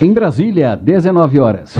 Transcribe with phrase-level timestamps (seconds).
[0.00, 1.74] Em Brasília, 19 horas.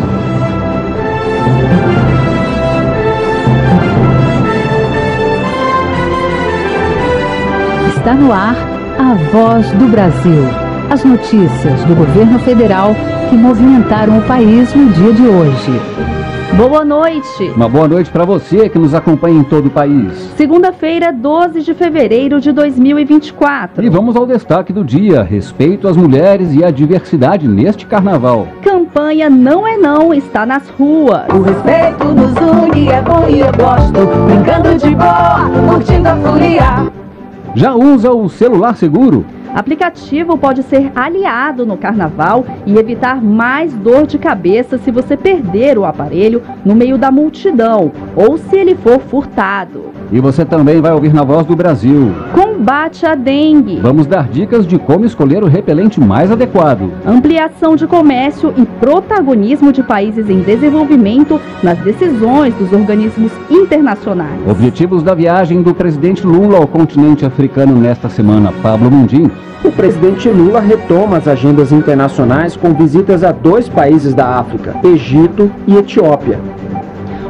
[7.88, 8.56] Está no ar
[8.98, 10.44] a voz do Brasil.
[10.90, 12.94] As notícias do governo federal
[13.28, 16.13] que movimentaram o país no dia de hoje.
[16.56, 17.50] Boa noite.
[17.56, 20.12] Uma boa noite para você que nos acompanha em todo o país.
[20.36, 23.84] Segunda-feira, 12 de fevereiro de 2024.
[23.84, 28.46] E vamos ao destaque do dia: respeito às mulheres e à diversidade neste carnaval.
[28.62, 31.26] Campanha Não é Não está nas ruas.
[31.34, 34.06] O respeito nos une, é bom e eu gosto.
[34.26, 36.92] Brincando de boa, curtindo a folia.
[37.56, 39.26] Já usa o celular seguro?
[39.54, 45.78] Aplicativo pode ser aliado no carnaval e evitar mais dor de cabeça se você perder
[45.78, 49.92] o aparelho no meio da multidão ou se ele for furtado.
[50.10, 52.12] E você também vai ouvir na Voz do Brasil.
[52.54, 53.80] Combate à dengue.
[53.80, 56.88] Vamos dar dicas de como escolher o repelente mais adequado.
[57.04, 64.38] Ampliação de comércio e protagonismo de países em desenvolvimento nas decisões dos organismos internacionais.
[64.48, 68.52] Objetivos da viagem do presidente Lula ao continente africano nesta semana.
[68.62, 69.28] Pablo Mundim.
[69.64, 75.50] O presidente Lula retoma as agendas internacionais com visitas a dois países da África, Egito
[75.66, 76.38] e Etiópia.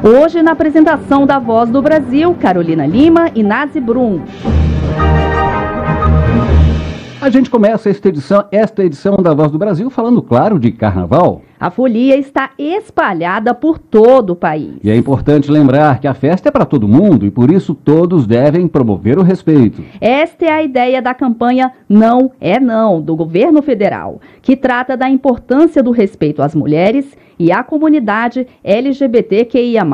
[0.06, 4.20] Hoje, na apresentação da Voz do Brasil, Carolina Lima e Nazi Brum.
[7.18, 11.40] A gente começa esta edição, esta edição da Voz do Brasil falando, claro, de carnaval.
[11.64, 14.74] A folia está espalhada por todo o país.
[14.84, 18.26] E é importante lembrar que a festa é para todo mundo e por isso todos
[18.26, 19.82] devem promover o respeito.
[19.98, 25.08] Esta é a ideia da campanha Não é Não, do governo federal, que trata da
[25.08, 29.84] importância do respeito às mulheres e à comunidade LGBTQIA,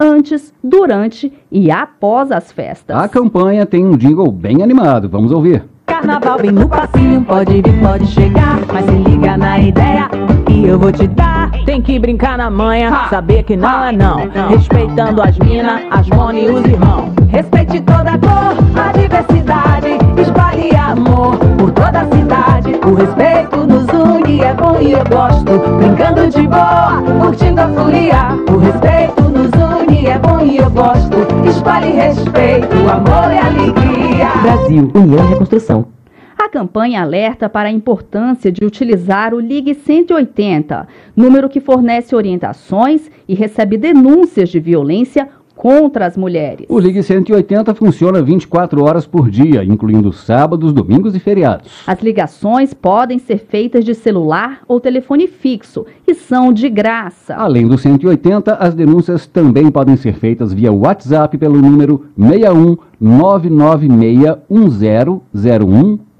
[0.00, 2.96] antes, durante e após as festas.
[2.96, 5.66] A campanha tem um jingle bem animado, vamos ouvir.
[5.84, 10.08] Carnaval vem no passinho, pode vir, pode chegar, mas se liga na ideia
[10.44, 11.50] que eu vou te dar.
[11.64, 14.28] Tem que brincar na manha, saber que não é não.
[14.48, 17.12] Respeitando as minas, as mona e os irmãos.
[17.28, 19.88] Respeite toda a cor, a diversidade,
[20.20, 22.80] espalhe amor por toda a cidade.
[22.86, 25.58] O respeito nos une, é bom e eu gosto.
[25.78, 28.28] Brincando de boa, curtindo a folia.
[28.52, 31.16] O respeito nos une, é bom e eu gosto.
[31.48, 34.28] Espalhe respeito, amor e alegria.
[34.42, 35.93] Brasil, União e Reconstrução.
[36.36, 43.10] A campanha alerta para a importância de utilizar o Ligue 180, número que fornece orientações
[43.28, 46.66] e recebe denúncias de violência contra as mulheres.
[46.68, 51.82] O Ligue 180 funciona 24 horas por dia, incluindo sábados, domingos e feriados.
[51.86, 57.34] As ligações podem ser feitas de celular ou telefone fixo e são de graça.
[57.34, 64.38] Além do 180, as denúncias também podem ser feitas via WhatsApp pelo número 61 996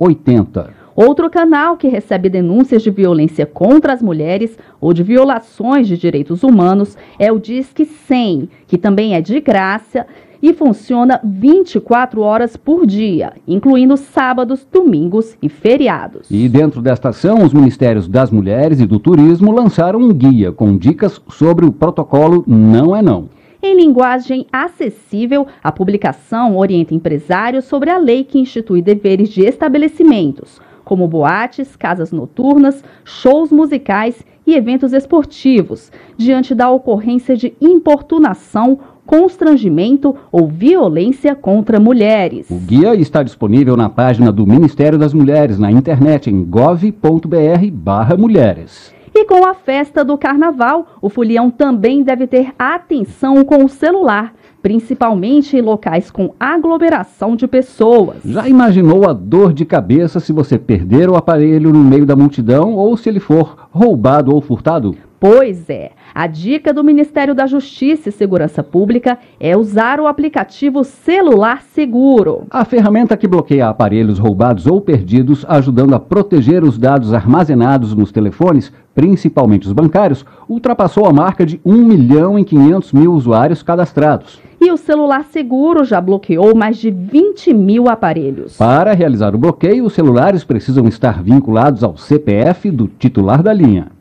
[0.05, 0.85] 100180.
[0.97, 6.45] Outro canal que recebe denúncias de violência contra as mulheres ou de violações de direitos
[6.45, 10.07] humanos é o Disque 100, que também é de graça
[10.41, 16.31] e funciona 24 horas por dia, incluindo sábados, domingos e feriados.
[16.31, 20.77] E dentro desta ação, os Ministérios das Mulheres e do Turismo lançaram um guia com
[20.77, 23.34] dicas sobre o protocolo Não é Não.
[23.67, 30.61] Em linguagem acessível, a publicação orienta empresários sobre a lei que institui deveres de estabelecimentos,
[30.85, 40.15] como boates, casas noturnas, shows musicais e eventos esportivos, diante da ocorrência de importunação, constrangimento
[40.31, 42.51] ou violência contra mulheres.
[42.51, 48.94] O guia está disponível na página do Ministério das Mulheres na internet em gov.br/mulheres.
[49.17, 54.35] E com a festa do carnaval, o folião também deve ter atenção com o celular,
[54.61, 58.17] principalmente em locais com aglomeração de pessoas.
[58.25, 62.75] Já imaginou a dor de cabeça se você perder o aparelho no meio da multidão
[62.75, 64.97] ou se ele for roubado ou furtado?
[65.27, 65.93] Pois é.
[66.15, 72.43] A dica do Ministério da Justiça e Segurança Pública é usar o aplicativo Celular Seguro.
[72.51, 78.13] A ferramenta que bloqueia aparelhos roubados ou perdidos, ajudando a proteger os dados armazenados nos
[78.13, 84.43] telefones, principalmente os bancários, ultrapassou a marca de 1 milhão e 500 mil usuários cadastrados.
[84.61, 88.59] E o celular seguro já bloqueou mais de 20 mil aparelhos.
[88.59, 93.94] Para realizar o bloqueio, os celulares precisam estar vinculados ao CPF do titular da linha.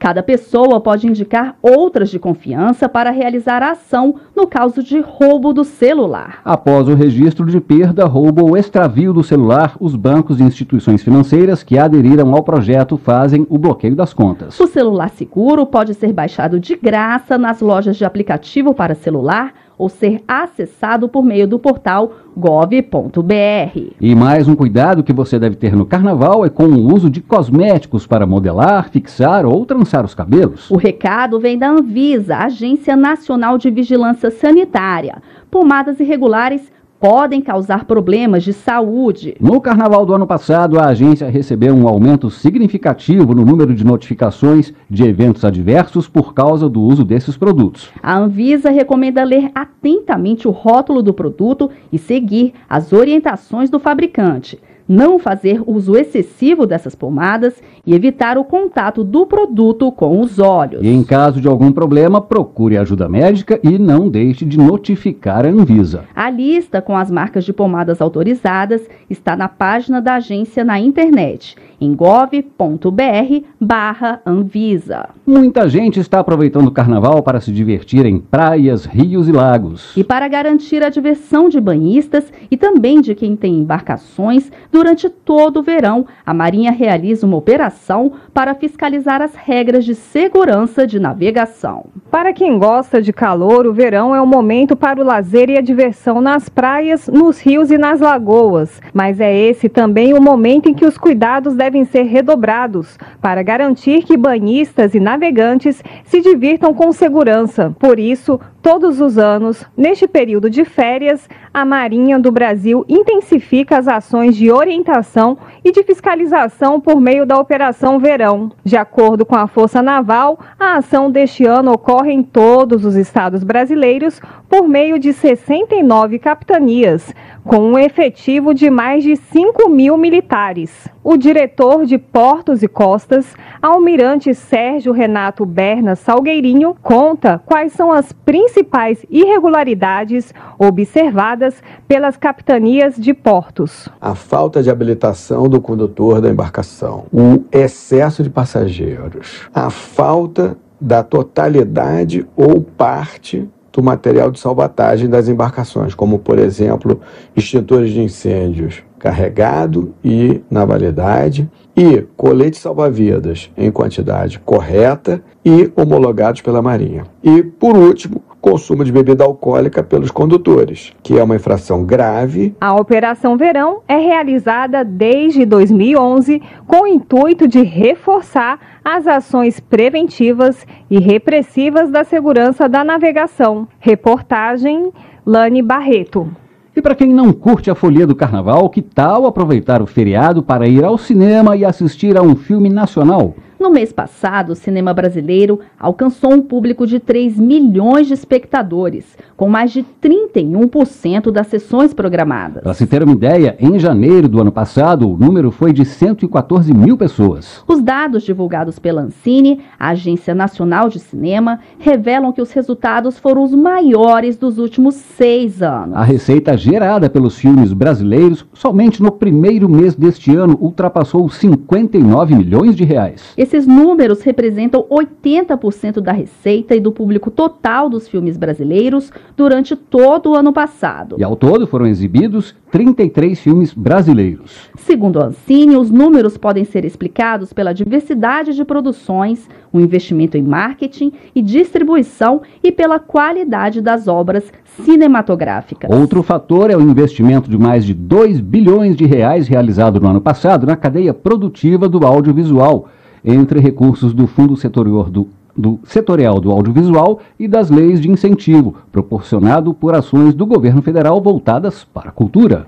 [0.00, 5.52] Cada pessoa pode indicar outras de confiança para realizar a ação no caso de roubo
[5.52, 6.40] do celular.
[6.42, 11.62] Após o registro de perda, roubo ou extravio do celular, os bancos e instituições financeiras
[11.62, 14.58] que aderiram ao projeto fazem o bloqueio das contas.
[14.58, 19.88] O celular seguro pode ser baixado de graça nas lojas de aplicativo para celular ou
[19.88, 23.94] ser acessado por meio do portal gov.br.
[23.98, 27.22] E mais um cuidado que você deve ter no carnaval é com o uso de
[27.22, 30.70] cosméticos para modelar, fixar ou trançar os cabelos.
[30.70, 35.22] O recado vem da Anvisa, Agência Nacional de Vigilância Sanitária.
[35.50, 36.70] Pomadas irregulares
[37.00, 39.34] podem causar problemas de saúde.
[39.40, 44.74] No carnaval do ano passado, a agência recebeu um aumento significativo no número de notificações
[44.88, 47.90] de eventos adversos por causa do uso desses produtos.
[48.02, 54.58] A Anvisa recomenda ler atentamente o rótulo do produto e seguir as orientações do fabricante
[54.90, 60.82] não fazer uso excessivo dessas pomadas e evitar o contato do produto com os olhos.
[60.82, 65.48] E em caso de algum problema, procure ajuda médica e não deixe de notificar a
[65.48, 66.04] Anvisa.
[66.14, 71.54] A lista com as marcas de pomadas autorizadas está na página da agência na internet
[71.80, 75.08] em gov.br barra Anvisa.
[75.26, 79.96] Muita gente está aproveitando o carnaval para se divertir em praias, rios e lagos.
[79.96, 85.58] E para garantir a diversão de banhistas e também de quem tem embarcações, durante todo
[85.58, 91.84] o verão, a Marinha realiza uma operação para fiscalizar as regras de segurança de navegação.
[92.10, 95.60] Para quem gosta de calor, o verão é o momento para o lazer e a
[95.60, 98.80] diversão nas praias, nos rios e nas lagoas.
[98.94, 104.02] Mas é esse também o momento em que os cuidados devem ser redobrados para garantir
[104.02, 107.76] que banhistas e navegantes se divirtam com segurança.
[107.78, 113.88] Por isso, todos os anos, neste período de férias, a Marinha do Brasil intensifica as
[113.88, 118.52] ações de orientação e de fiscalização por meio da Operação Verão.
[118.64, 123.42] De acordo com a Força Naval, a ação deste ano ocorre em todos os estados
[123.42, 127.12] brasileiros por meio de 69 capitanias,
[127.44, 130.88] com um efetivo de mais de 5 mil militares.
[131.02, 138.12] O diretor de Portos e Costas, Almirante Sérgio Renato Berna Salgueirinho, conta quais são as
[138.12, 141.39] principais irregularidades observadas
[141.88, 143.88] pelas capitanias de portos.
[144.00, 151.02] A falta de habilitação do condutor da embarcação, o excesso de passageiros, a falta da
[151.02, 157.00] totalidade ou parte do material de salvatagem das embarcações, como, por exemplo,
[157.36, 166.42] extintores de incêndios carregado e na validade, e coletes salva-vidas em quantidade correta e homologados
[166.42, 167.06] pela Marinha.
[167.22, 172.54] E, por último, consumo de bebida alcoólica pelos condutores, que é uma infração grave.
[172.60, 180.66] A Operação Verão é realizada desde 2011 com o intuito de reforçar as ações preventivas
[180.90, 183.68] e repressivas da segurança da navegação.
[183.78, 184.92] Reportagem
[185.24, 186.28] Lani Barreto.
[186.74, 190.66] E para quem não curte a folia do carnaval, que tal aproveitar o feriado para
[190.66, 193.34] ir ao cinema e assistir a um filme nacional?
[193.60, 199.50] No mês passado, o cinema brasileiro alcançou um público de 3 milhões de espectadores, com
[199.50, 202.62] mais de 31% das sessões programadas.
[202.62, 206.72] Para se ter uma ideia, em janeiro do ano passado, o número foi de 114
[206.72, 207.62] mil pessoas.
[207.68, 213.42] Os dados divulgados pela Ancine, a Agência Nacional de Cinema, revelam que os resultados foram
[213.42, 215.96] os maiores dos últimos seis anos.
[215.96, 222.74] A receita gerada pelos filmes brasileiros, somente no primeiro mês deste ano, ultrapassou 59 milhões
[222.74, 223.34] de reais.
[223.50, 230.30] Esses números representam 80% da receita e do público total dos filmes brasileiros durante todo
[230.30, 231.16] o ano passado.
[231.18, 234.70] E ao todo foram exibidos 33 filmes brasileiros.
[234.76, 240.42] Segundo a Ancine, os números podem ser explicados pela diversidade de produções, o investimento em
[240.42, 244.44] marketing e distribuição e pela qualidade das obras
[244.84, 245.90] cinematográficas.
[245.90, 250.20] Outro fator é o investimento de mais de 2 bilhões de reais realizado no ano
[250.20, 252.88] passado na cadeia produtiva do audiovisual
[253.24, 258.76] entre recursos do Fundo Setorial do, do, Setorial do Audiovisual e das leis de incentivo,
[258.90, 262.66] proporcionado por ações do governo federal voltadas para a cultura.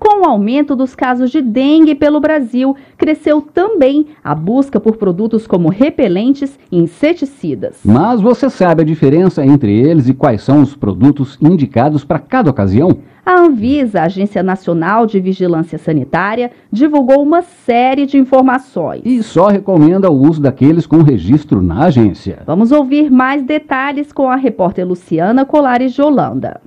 [0.00, 5.46] Com o aumento dos casos de dengue pelo Brasil, cresceu também a busca por produtos
[5.46, 7.80] como repelentes e inseticidas.
[7.84, 12.50] Mas você sabe a diferença entre eles e quais são os produtos indicados para cada
[12.50, 12.96] ocasião?
[13.26, 19.02] A Anvisa, a Agência Nacional de Vigilância Sanitária, divulgou uma série de informações.
[19.04, 22.38] E só recomenda o uso daqueles com registro na agência.
[22.46, 26.58] Vamos ouvir mais detalhes com a repórter Luciana Colares de Holanda.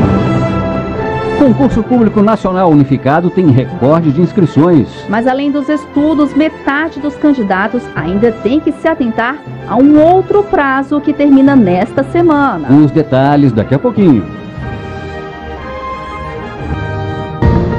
[1.37, 4.87] Concurso Público Nacional Unificado tem recorde de inscrições.
[5.09, 9.37] Mas além dos estudos, metade dos candidatos ainda tem que se atentar
[9.67, 12.69] a um outro prazo que termina nesta semana.
[12.69, 14.42] Os detalhes daqui a pouquinho.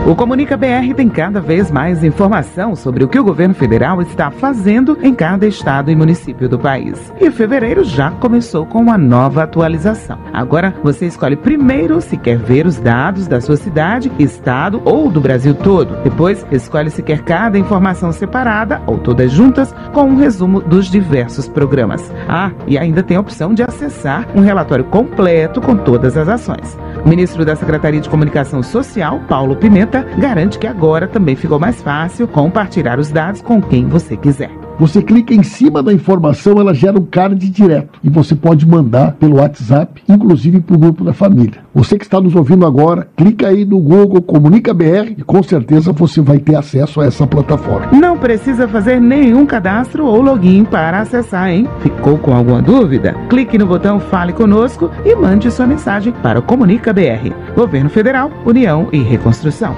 [0.07, 4.31] O Comunica BR tem cada vez mais informação sobre o que o governo federal está
[4.31, 7.11] fazendo em cada estado e município do país.
[7.19, 10.19] E fevereiro já começou com uma nova atualização.
[10.31, 15.23] Agora você escolhe primeiro se quer ver os dados da sua cidade, estado ou do
[15.23, 15.97] Brasil todo.
[16.05, 21.49] Depois escolhe se quer cada informação separada ou todas juntas com um resumo dos diversos
[21.49, 22.13] programas.
[22.29, 26.77] Ah, e ainda tem a opção de acessar um relatório completo com todas as ações.
[27.05, 31.83] O ministro da Secretaria de Comunicação Social, Paulo Pimenta, garante que agora também ficou mais
[31.83, 34.64] fácil compartilhar os dados com quem você quiser.
[34.79, 39.13] Você clica em cima da informação, ela gera um card direto e você pode mandar
[39.13, 41.61] pelo WhatsApp, inclusive para o grupo da família.
[41.73, 45.93] Você que está nos ouvindo agora, clica aí no Google Comunica BR e com certeza
[45.93, 47.93] você vai ter acesso a essa plataforma.
[47.93, 51.69] Não precisa fazer nenhum cadastro ou login para acessar, hein?
[51.81, 53.15] Ficou com alguma dúvida?
[53.29, 57.33] Clique no botão Fale Conosco e mande sua mensagem para o Comunica BR.
[57.55, 59.77] Governo Federal, União e Reconstrução.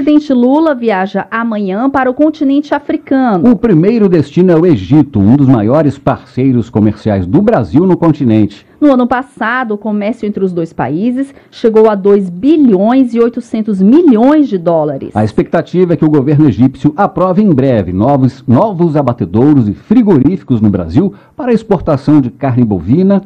[0.00, 3.50] O presidente Lula viaja amanhã para o continente africano.
[3.50, 8.66] O primeiro destino é o Egito, um dos maiores parceiros comerciais do Brasil no continente.
[8.80, 13.82] No ano passado, o comércio entre os dois países chegou a 2 bilhões e 800
[13.82, 15.14] milhões de dólares.
[15.14, 20.62] A expectativa é que o governo egípcio aprove em breve novos, novos abatedouros e frigoríficos
[20.62, 23.20] no Brasil para exportação de carne bovina,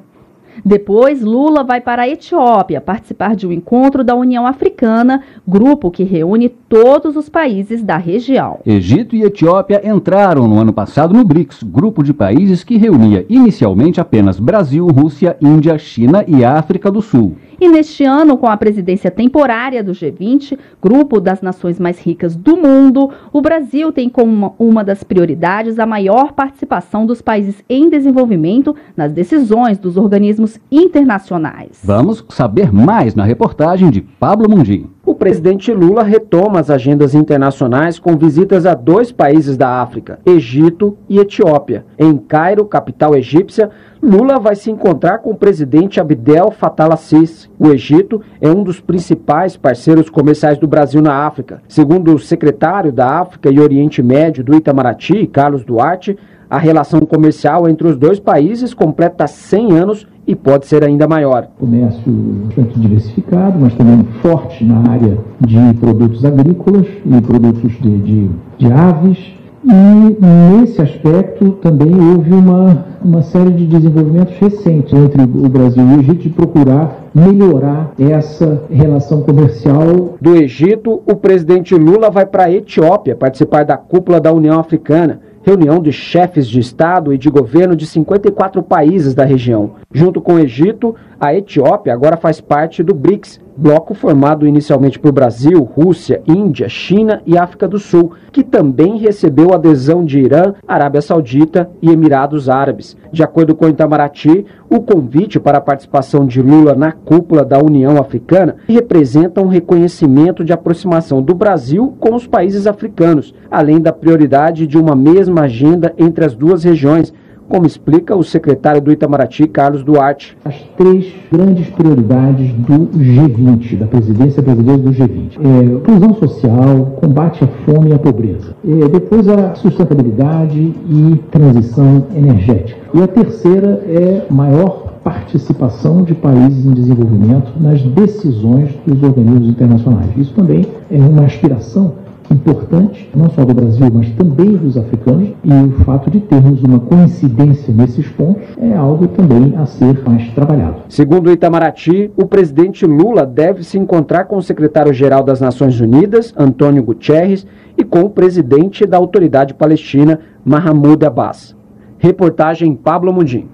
[0.64, 6.04] depois, Lula vai para a Etiópia participar de um encontro da União Africana, grupo que
[6.04, 8.61] reúne todos os países da região.
[8.64, 14.00] Egito e Etiópia entraram no ano passado no BRICS, grupo de países que reunia inicialmente
[14.00, 17.37] apenas Brasil, Rússia, Índia, China e África do Sul.
[17.61, 22.56] E neste ano, com a presidência temporária do G20, grupo das nações mais ricas do
[22.56, 28.75] mundo, o Brasil tem como uma das prioridades a maior participação dos países em desenvolvimento
[28.97, 31.80] nas decisões dos organismos internacionais.
[31.82, 34.90] Vamos saber mais na reportagem de Pablo Mundim.
[35.04, 40.96] O presidente Lula retoma as agendas internacionais com visitas a dois países da África, Egito
[41.08, 41.84] e Etiópia.
[41.99, 43.70] Em Cairo, capital egípcia,
[44.02, 47.50] Lula vai se encontrar com o presidente Abdel Fattah al-Sisi.
[47.58, 51.62] O Egito é um dos principais parceiros comerciais do Brasil na África.
[51.68, 57.68] Segundo o secretário da África e Oriente Médio do Itamaraty, Carlos Duarte, a relação comercial
[57.68, 61.48] entre os dois países completa 100 anos e pode ser ainda maior.
[61.58, 62.12] Comércio
[62.46, 68.72] bastante diversificado, mas também forte na área de produtos agrícolas e produtos de, de, de
[68.72, 69.18] aves.
[69.66, 75.96] E nesse aspecto também houve uma, uma série de desenvolvimentos recentes entre o Brasil e
[75.96, 80.16] o Egito de procurar melhorar essa relação comercial.
[80.20, 85.20] Do Egito, o presidente Lula vai para a Etiópia participar da cúpula da União Africana
[85.44, 89.72] reunião de chefes de Estado e de governo de 54 países da região.
[89.92, 95.12] Junto com o Egito, a Etiópia agora faz parte do BRICS, bloco formado inicialmente por
[95.12, 101.00] Brasil, Rússia, Índia, China e África do Sul, que também recebeu adesão de Irã, Arábia
[101.00, 102.96] Saudita e Emirados Árabes.
[103.12, 107.96] De acordo com Itamaraty, o convite para a participação de Lula na cúpula da União
[107.96, 114.66] Africana representa um reconhecimento de aproximação do Brasil com os países africanos, além da prioridade
[114.66, 117.12] de uma mesma agenda entre as duas regiões,
[117.48, 120.36] como explica o secretário do Itamaraty, Carlos Duarte.
[120.44, 125.38] As três grandes prioridades do G20, da presidência brasileira do G20.
[125.42, 128.54] É, inclusão social, combate à fome e à pobreza.
[128.66, 132.80] É, depois a sustentabilidade e transição energética.
[132.94, 140.10] E a terceira é maior participação de países em desenvolvimento nas decisões dos organismos internacionais.
[140.16, 145.52] Isso também é uma aspiração importante, não só do Brasil, mas também dos africanos, e
[145.52, 150.82] o fato de termos uma coincidência nesses pontos é algo também a ser mais trabalhado.
[150.88, 156.32] Segundo o Itamaraty, o presidente Lula deve se encontrar com o secretário-geral das Nações Unidas,
[156.36, 161.56] Antônio Guterres, e com o presidente da Autoridade Palestina, Mahmoud Abbas.
[161.98, 163.48] Reportagem Pablo Mundim.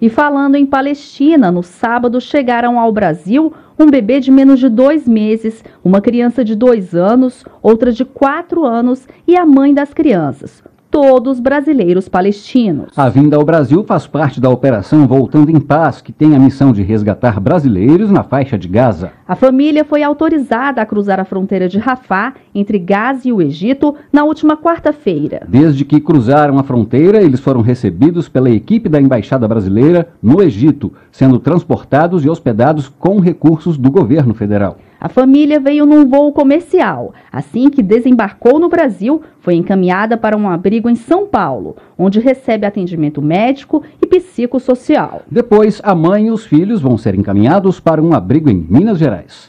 [0.00, 3.52] E falando em Palestina, no sábado chegaram ao Brasil
[3.82, 8.64] um bebê de menos de dois meses, uma criança de dois anos, outra de quatro
[8.64, 12.88] anos e a mãe das crianças todos brasileiros palestinos.
[12.96, 16.72] A vinda ao Brasil faz parte da operação Voltando em Paz, que tem a missão
[16.72, 19.12] de resgatar brasileiros na faixa de Gaza.
[19.26, 23.94] A família foi autorizada a cruzar a fronteira de Rafah, entre Gaza e o Egito,
[24.12, 25.46] na última quarta-feira.
[25.48, 30.92] Desde que cruzaram a fronteira, eles foram recebidos pela equipe da Embaixada Brasileira no Egito,
[31.12, 34.76] sendo transportados e hospedados com recursos do governo federal.
[35.00, 37.14] A família veio num voo comercial.
[37.32, 42.66] Assim que desembarcou no Brasil, foi encaminhada para um abrigo em São Paulo, onde recebe
[42.66, 45.22] atendimento médico e psicossocial.
[45.30, 49.48] Depois, a mãe e os filhos vão ser encaminhados para um abrigo em Minas Gerais.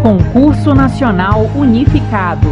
[0.00, 2.46] Concurso Nacional Unificado.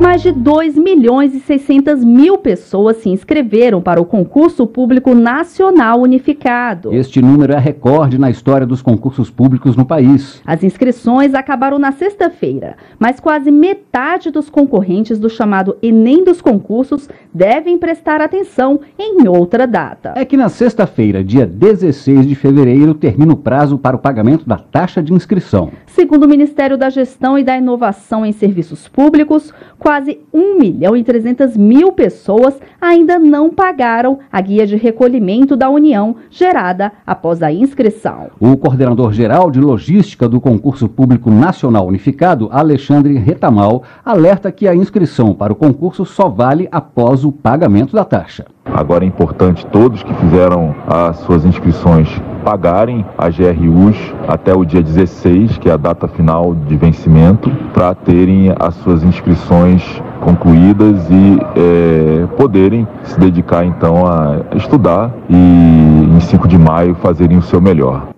[0.00, 6.00] Mais de 2 milhões e 600 mil pessoas se inscreveram para o concurso público nacional
[6.00, 6.92] unificado.
[6.92, 10.42] Este número é recorde na história dos concursos públicos no país.
[10.44, 17.08] As inscrições acabaram na sexta-feira, mas quase metade dos concorrentes do chamado Enem dos concursos
[17.32, 20.14] devem prestar atenção em outra data.
[20.16, 24.56] É que na sexta-feira, dia 16 de fevereiro, termina o prazo para o pagamento da
[24.56, 25.70] taxa de inscrição.
[25.86, 29.52] Segundo o Ministério da Gestão e da Inovação em Serviços Públicos,
[29.84, 35.68] quase 1 milhão e 300 mil pessoas ainda não pagaram a guia de recolhimento da
[35.68, 38.30] União gerada após a inscrição.
[38.40, 44.74] O coordenador geral de logística do Concurso Público Nacional Unificado, Alexandre Retamal, alerta que a
[44.74, 48.53] inscrição para o concurso só vale após o pagamento da taxa.
[48.64, 52.08] Agora é importante todos que fizeram as suas inscrições
[52.44, 53.96] pagarem a GRUs
[54.28, 59.02] até o dia 16, que é a data final de vencimento, para terem as suas
[59.02, 59.82] inscrições
[60.20, 67.38] concluídas e é, poderem se dedicar então a estudar e em 5 de maio fazerem
[67.38, 68.13] o seu melhor.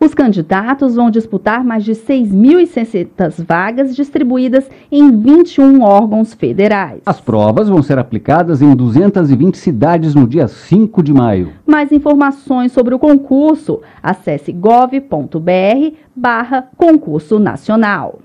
[0.00, 7.00] Os candidatos vão disputar mais de 6.600 vagas distribuídas em 21 órgãos federais.
[7.04, 11.52] As provas vão ser aplicadas em 220 cidades no dia 5 de maio.
[11.66, 18.20] Mais informações sobre o concurso, acesse gov.br barra concurso nacional.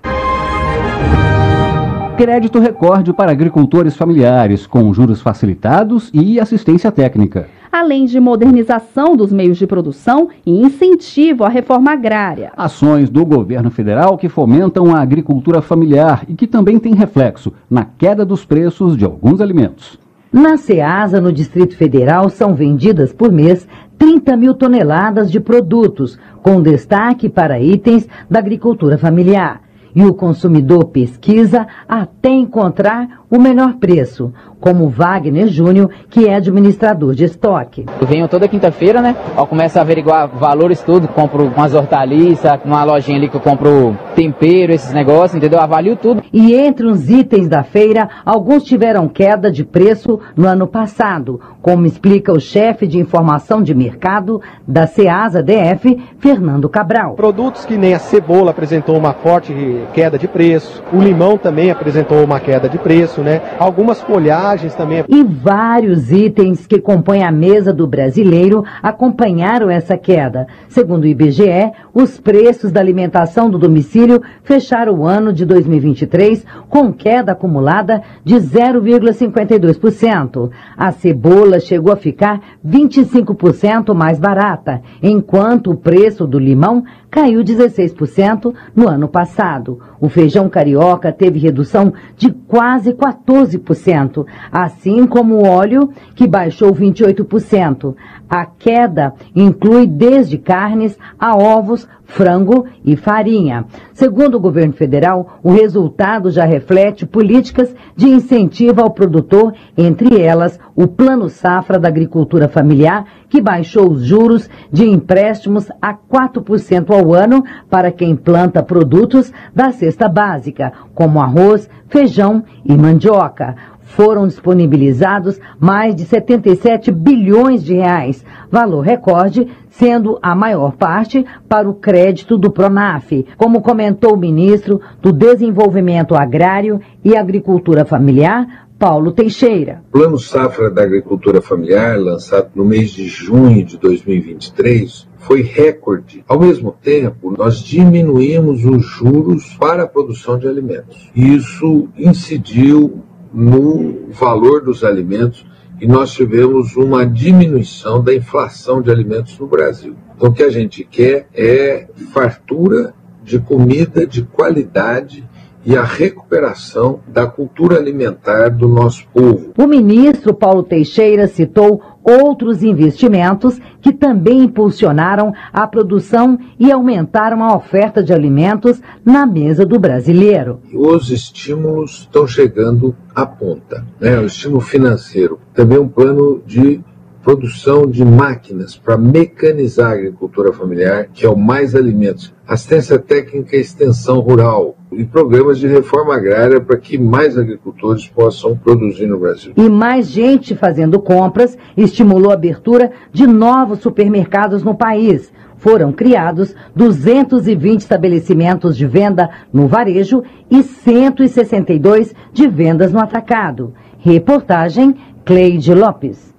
[2.16, 9.32] Crédito recorde para agricultores familiares, com juros facilitados e assistência técnica além de modernização dos
[9.32, 12.52] meios de produção e incentivo à reforma agrária.
[12.56, 17.84] Ações do governo federal que fomentam a agricultura familiar e que também têm reflexo na
[17.84, 19.98] queda dos preços de alguns alimentos.
[20.32, 23.66] Na SEASA, no Distrito Federal, são vendidas por mês
[23.98, 29.62] 30 mil toneladas de produtos, com destaque para itens da agricultura familiar.
[29.94, 37.14] E o consumidor pesquisa até encontrar o menor preço, como Wagner Júnior, que é administrador
[37.14, 37.84] de estoque.
[38.00, 39.16] Eu venho toda quinta-feira, né?
[39.36, 43.98] Eu começo a averiguar valores tudo, compro umas hortaliças, numa lojinha ali que eu compro
[44.14, 45.58] tempero, esses negócios, entendeu?
[45.58, 46.22] Eu avalio tudo.
[46.32, 51.86] E entre os itens da feira, alguns tiveram queda de preço no ano passado, como
[51.86, 57.14] explica o chefe de informação de mercado da Ceasa DF, Fernando Cabral.
[57.14, 59.52] Produtos que nem a cebola apresentou uma forte
[59.92, 63.40] queda de preço, o limão também apresentou uma queda de preço, né?
[63.58, 65.04] Algumas folhagens também.
[65.08, 70.46] E vários itens que compõem a mesa do brasileiro acompanharam essa queda.
[70.68, 76.92] Segundo o IBGE, os preços da alimentação do domicílio fecharam o ano de 2023 com
[76.92, 80.50] queda acumulada de 0,52%.
[80.76, 86.84] A cebola chegou a ficar 25% mais barata, enquanto o preço do limão
[87.14, 89.78] caiu 16% no ano passado.
[90.00, 97.94] O feijão carioca teve redução de quase 14%, assim como o óleo, que baixou 28%.
[98.28, 103.66] A queda inclui desde carnes a ovos, frango e farinha.
[103.92, 110.58] Segundo o governo federal, o resultado já reflete políticas de incentivo ao produtor, entre elas
[110.76, 117.12] o Plano Safra da Agricultura Familiar, que baixou os juros de empréstimos a 4% ao
[117.12, 123.56] ano para quem planta produtos da cesta básica, como arroz, feijão e mandioca.
[123.96, 131.68] Foram disponibilizados mais de 77 bilhões de reais, valor recorde, sendo a maior parte para
[131.68, 139.12] o crédito do Pronaf, como comentou o ministro do Desenvolvimento Agrário e Agricultura Familiar, Paulo
[139.12, 139.82] Teixeira.
[139.88, 146.24] O Plano Safra da Agricultura Familiar, lançado no mês de junho de 2023, foi recorde.
[146.28, 151.10] Ao mesmo tempo, nós diminuímos os juros para a produção de alimentos.
[151.14, 153.02] Isso incidiu
[153.34, 155.44] no valor dos alimentos
[155.80, 159.96] e nós tivemos uma diminuição da inflação de alimentos no Brasil.
[160.14, 162.94] Então, o que a gente quer é fartura
[163.24, 165.28] de comida de qualidade
[165.64, 169.52] e a recuperação da cultura alimentar do nosso povo.
[169.56, 177.56] O ministro Paulo Teixeira citou outros investimentos que também impulsionaram a produção e aumentaram a
[177.56, 180.60] oferta de alimentos na mesa do brasileiro.
[180.72, 184.18] Os estímulos estão chegando à ponta, né?
[184.18, 186.82] O estímulo financeiro, também um plano de
[187.24, 193.56] produção de máquinas para mecanizar a agricultura familiar, que é o Mais Alimentos, assistência técnica
[193.56, 199.18] e extensão rural e programas de reforma agrária para que mais agricultores possam produzir no
[199.18, 199.54] Brasil.
[199.56, 205.32] E mais gente fazendo compras estimulou a abertura de novos supermercados no país.
[205.56, 213.72] Foram criados 220 estabelecimentos de venda no varejo e 162 de vendas no atacado.
[213.98, 216.33] Reportagem Cleide Lopes.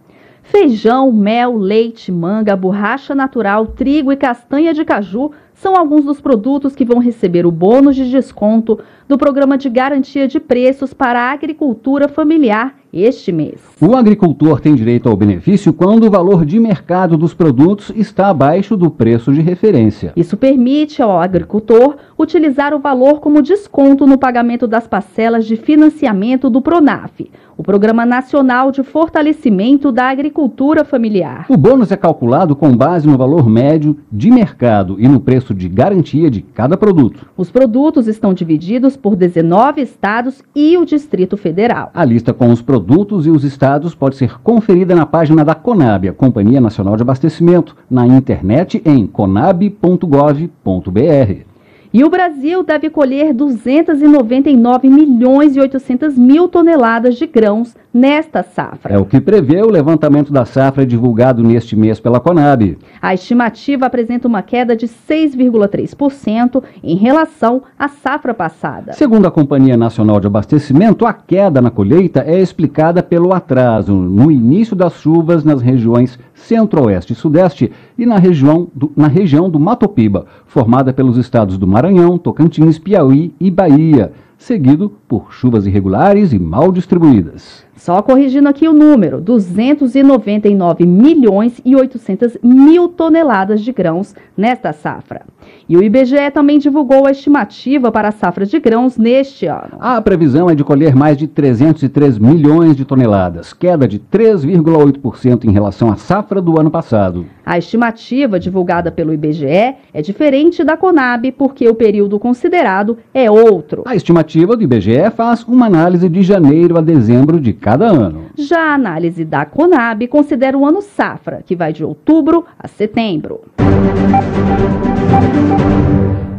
[0.45, 6.75] Feijão, mel, leite, manga, borracha natural, trigo e castanha de caju são alguns dos produtos
[6.75, 11.31] que vão receber o bônus de desconto do Programa de Garantia de Preços para a
[11.31, 13.59] Agricultura Familiar este mês.
[13.81, 18.77] O agricultor tem direito ao benefício quando o valor de mercado dos produtos está abaixo
[18.77, 20.13] do preço de referência.
[20.15, 26.49] Isso permite ao agricultor utilizar o valor como desconto no pagamento das parcelas de financiamento
[26.49, 31.45] do PRONAF, o Programa Nacional de Fortalecimento da Agricultura Familiar.
[31.49, 35.67] O bônus é calculado com base no valor médio de mercado e no preço de
[35.67, 37.25] garantia de cada produto.
[37.35, 41.89] Os produtos estão divididos por 19 estados e o Distrito Federal.
[41.93, 46.09] A lista com os produtos e os estados pode ser conferida na página da Conab,
[46.09, 51.54] a Companhia Nacional de Abastecimento, na internet em conab.gov.br.
[51.95, 58.93] E o Brasil deve colher 299 milhões e 800 mil toneladas de grãos nesta safra.
[58.93, 62.77] É o que prevê o levantamento da safra divulgado neste mês pela Conab.
[63.01, 68.91] A estimativa apresenta uma queda de 6,3% em relação à safra passada.
[68.91, 74.29] Segundo a Companhia Nacional de Abastecimento, a queda na colheita é explicada pelo atraso no
[74.29, 79.57] início das chuvas nas regiões centro-oeste e sudeste e na região do, na região do
[79.57, 86.33] Mato Piba, formada pelos estados do Maranhão, Tocantins, Piauí e Bahia, seguido por chuvas irregulares
[86.33, 87.64] e mal distribuídas.
[87.75, 95.23] Só corrigindo aqui o número, 299 milhões e 800 mil toneladas de grãos nesta safra.
[95.67, 99.77] E o IBGE também divulgou a estimativa para a safra de grãos neste ano.
[99.79, 105.51] A previsão é de colher mais de 303 milhões de toneladas, queda de 3,8% em
[105.51, 107.25] relação à safra do ano passado.
[107.45, 113.83] A estimativa divulgada pelo IBGE é diferente da Conab porque o período considerado é outro.
[113.85, 118.25] A estimativa do IBGE faz uma análise de janeiro a dezembro de cada ano.
[118.37, 123.41] Já a análise da Conab considera o ano safra, que vai de outubro a setembro.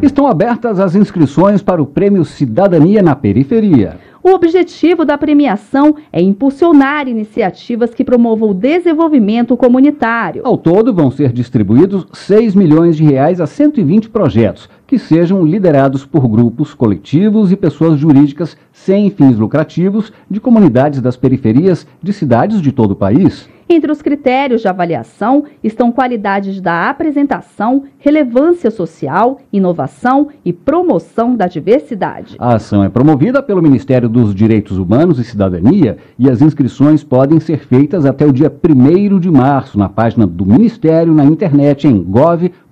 [0.00, 3.98] Estão abertas as inscrições para o Prêmio Cidadania na Periferia.
[4.22, 10.42] O objetivo da premiação é impulsionar iniciativas que promovam o desenvolvimento comunitário.
[10.44, 16.06] Ao todo, vão ser distribuídos 6 milhões de reais a 120 projetos, que sejam liderados
[16.06, 22.60] por grupos, coletivos e pessoas jurídicas sem fins lucrativos de comunidades das periferias de cidades
[22.60, 23.48] de todo o país.
[23.68, 31.48] Entre os critérios de avaliação estão qualidades da apresentação, relevância social, inovação e promoção da
[31.48, 32.36] diversidade.
[32.38, 37.40] A ação é promovida pelo Ministério dos Direitos Humanos e Cidadania e as inscrições podem
[37.40, 42.00] ser feitas até o dia 1 de março na página do Ministério na internet em
[42.00, 42.65] gov.br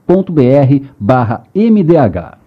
[1.55, 2.39] MDH.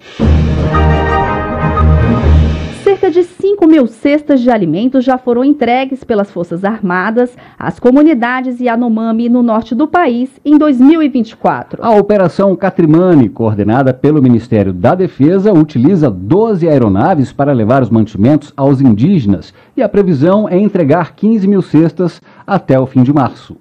[2.84, 8.60] Cerca de 5 mil cestas de alimentos já foram entregues pelas Forças Armadas às comunidades
[8.60, 11.84] Yanomami no norte do país em 2024.
[11.84, 18.54] A Operação Catrimani, coordenada pelo Ministério da Defesa, utiliza 12 aeronaves para levar os mantimentos
[18.56, 23.56] aos indígenas e a previsão é entregar 15 mil cestas até o fim de março.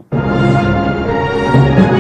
[1.66, 1.95] Essa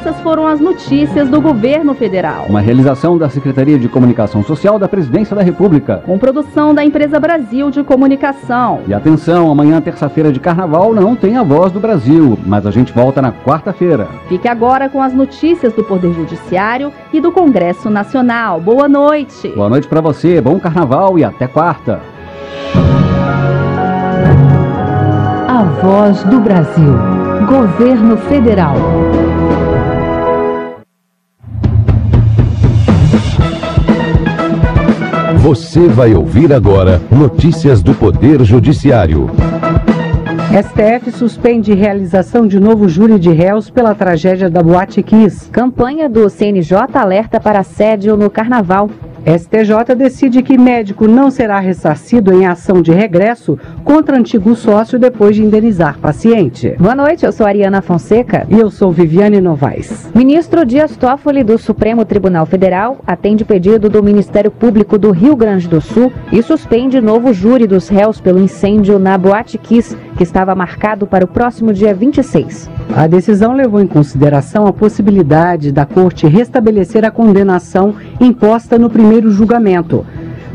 [0.00, 2.46] essas foram as notícias do governo federal.
[2.48, 6.02] Uma realização da Secretaria de Comunicação Social da Presidência da República.
[6.06, 8.80] Com produção da Empresa Brasil de Comunicação.
[8.88, 12.94] E atenção, amanhã, terça-feira de carnaval, não tem a voz do Brasil, mas a gente
[12.94, 14.08] volta na quarta-feira.
[14.26, 18.58] Fique agora com as notícias do Poder Judiciário e do Congresso Nacional.
[18.58, 19.48] Boa noite.
[19.48, 22.00] Boa noite para você, bom carnaval e até quarta.
[25.46, 26.94] A voz do Brasil.
[27.46, 28.76] Governo Federal.
[35.42, 39.30] Você vai ouvir agora notícias do Poder Judiciário.
[40.50, 45.48] STF suspende realização de novo júri de réus pela tragédia da Boate Kiss.
[45.48, 48.90] Campanha do CNJ alerta para assédio no Carnaval.
[49.24, 53.58] STJ decide que médico não será ressarcido em ação de regresso
[53.90, 56.76] contra antigo sócio depois de indenizar paciente.
[56.78, 58.46] Boa noite, eu sou Ariana Fonseca.
[58.48, 60.08] E eu sou Viviane Novaes.
[60.14, 65.66] Ministro Dias Toffoli do Supremo Tribunal Federal atende pedido do Ministério Público do Rio Grande
[65.66, 70.54] do Sul e suspende novo júri dos réus pelo incêndio na Boate Kiss, que estava
[70.54, 72.70] marcado para o próximo dia 26.
[72.94, 79.32] A decisão levou em consideração a possibilidade da Corte restabelecer a condenação imposta no primeiro
[79.32, 80.06] julgamento.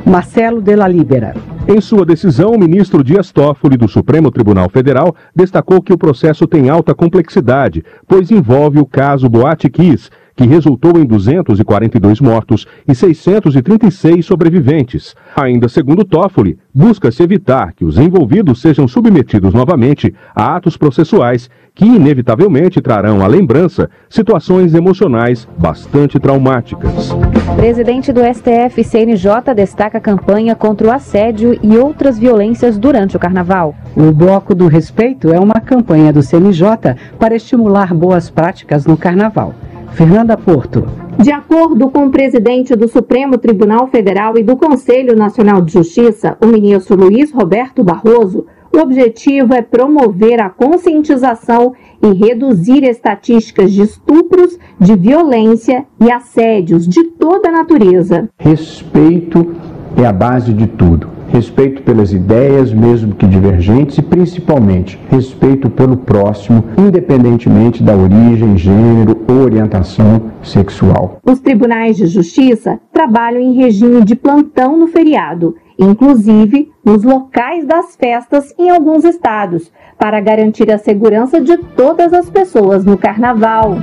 [0.05, 1.33] Marcelo de la Libera.
[1.67, 6.45] Em sua decisão, o ministro Dias Toffoli do Supremo Tribunal Federal destacou que o processo
[6.45, 12.93] tem alta complexidade, pois envolve o caso Boate Kiss, que resultou em 242 mortos e
[12.93, 15.15] 636 sobreviventes.
[15.35, 21.85] Ainda segundo Toffoli, busca-se evitar que os envolvidos sejam submetidos novamente a atos processuais que
[21.85, 27.13] inevitavelmente trarão à lembrança situações emocionais bastante traumáticas.
[27.57, 33.19] Presidente do STF CNJ destaca a campanha contra o assédio e outras violências durante o
[33.19, 33.75] carnaval.
[33.95, 39.53] O Bloco do Respeito é uma campanha do CNJ para estimular boas práticas no carnaval.
[39.95, 40.85] Fernanda Porto.
[41.17, 46.37] De acordo com o presidente do Supremo Tribunal Federal e do Conselho Nacional de Justiça,
[46.43, 53.83] o ministro Luiz Roberto Barroso, o objetivo é promover a conscientização e reduzir estatísticas de
[53.83, 58.27] estupros, de violência e assédios de toda a natureza.
[58.37, 59.55] Respeito
[59.97, 61.15] é a base de tudo.
[61.29, 69.14] Respeito pelas ideias, mesmo que divergentes, e principalmente respeito pelo próximo, independentemente da origem, gênero
[69.27, 71.17] orientação sexual.
[71.25, 77.95] Os tribunais de justiça trabalham em regime de plantão no feriado inclusive nos locais das
[77.95, 83.77] festas em alguns estados, para garantir a segurança de todas as pessoas no carnaval.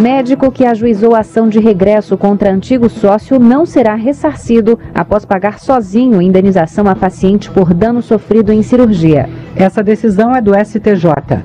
[0.00, 6.20] Médico que ajuizou ação de regresso contra antigo sócio não será ressarcido após pagar sozinho
[6.20, 9.28] indenização a paciente por dano sofrido em cirurgia.
[9.56, 11.42] Essa decisão é do STJ.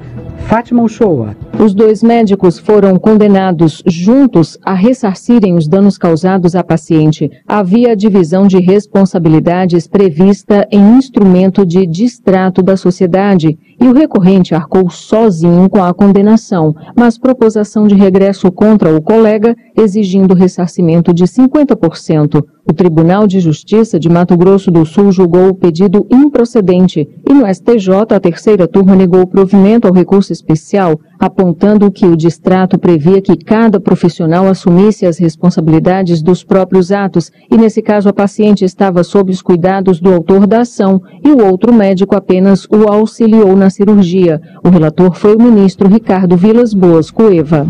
[0.48, 1.36] Fátima Uchoa.
[1.62, 7.30] Os dois médicos foram condenados juntos a ressarcirem os danos causados à paciente.
[7.46, 14.90] Havia divisão de responsabilidades prevista em instrumento de distrato da sociedade e o recorrente arcou
[14.90, 21.26] sozinho com a condenação, mas propôs ação de regresso contra o colega, exigindo ressarcimento de
[21.26, 22.42] 50%.
[22.70, 27.52] O Tribunal de Justiça de Mato Grosso do Sul julgou o pedido improcedente e no
[27.52, 33.36] STJ a terceira turma negou provimento ao recurso especial, apontando que o distrato previa que
[33.36, 39.32] cada profissional assumisse as responsabilidades dos próprios atos e nesse caso a paciente estava sob
[39.32, 44.42] os cuidados do autor da ação e o outro médico apenas o auxiliou na cirurgia.
[44.64, 47.68] O relator foi o ministro Ricardo Vilas Boas Cueva.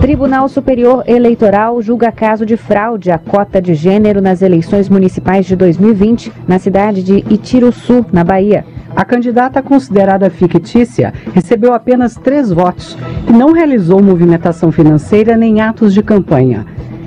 [0.00, 5.56] Tribunal Superior Eleitoral julga caso de fraude à cota de gênero nas eleições municipais de
[5.56, 8.64] 2020 na cidade de Itiruçu, na Bahia.
[8.94, 12.96] A candidata considerada fictícia recebeu apenas três votos
[13.28, 16.66] e não realizou movimentação financeira nem atos de campanha.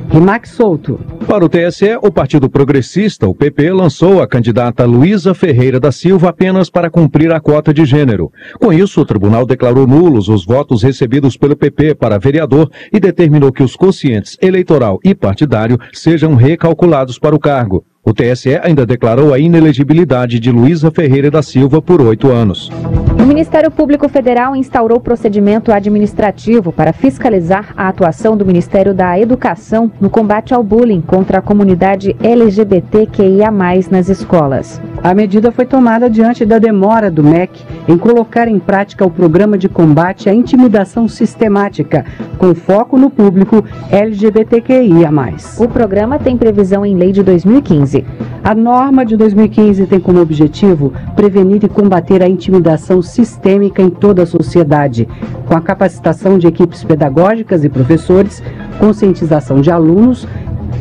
[0.10, 1.00] Rimac Souto.
[1.28, 6.30] Para o TSE, o Partido Progressista, o PP, lançou a candidata Luísa Ferreira da Silva
[6.30, 8.32] apenas para cumprir a cota de gênero.
[8.60, 13.52] Com isso, o tribunal declarou nulos os votos recebidos pelo PP para vereador e determinou
[13.52, 17.84] que os quocientes eleitoral e partidário sejam recalculados para o cargo.
[18.06, 22.70] O TSE ainda declarou a inelegibilidade de Luísa Ferreira da Silva por oito anos.
[23.18, 29.92] O Ministério Público Federal instaurou procedimento administrativo para fiscalizar a atuação do Ministério da Educação
[30.02, 33.50] no combate ao bullying contra a comunidade LGBTQIA,
[33.90, 34.82] nas escolas.
[35.02, 39.58] A medida foi tomada diante da demora do MEC em colocar em prática o programa
[39.58, 42.06] de combate à intimidação sistemática,
[42.38, 45.10] com foco no público LGBTQIA.
[45.58, 48.04] O programa tem previsão em lei de 2015.
[48.44, 54.24] A norma de 2015 tem como objetivo prevenir e combater a intimidação sistêmica em toda
[54.24, 55.08] a sociedade,
[55.46, 58.44] com a capacitação de equipes pedagógicas e professores,
[58.80, 60.28] conscientização de alunos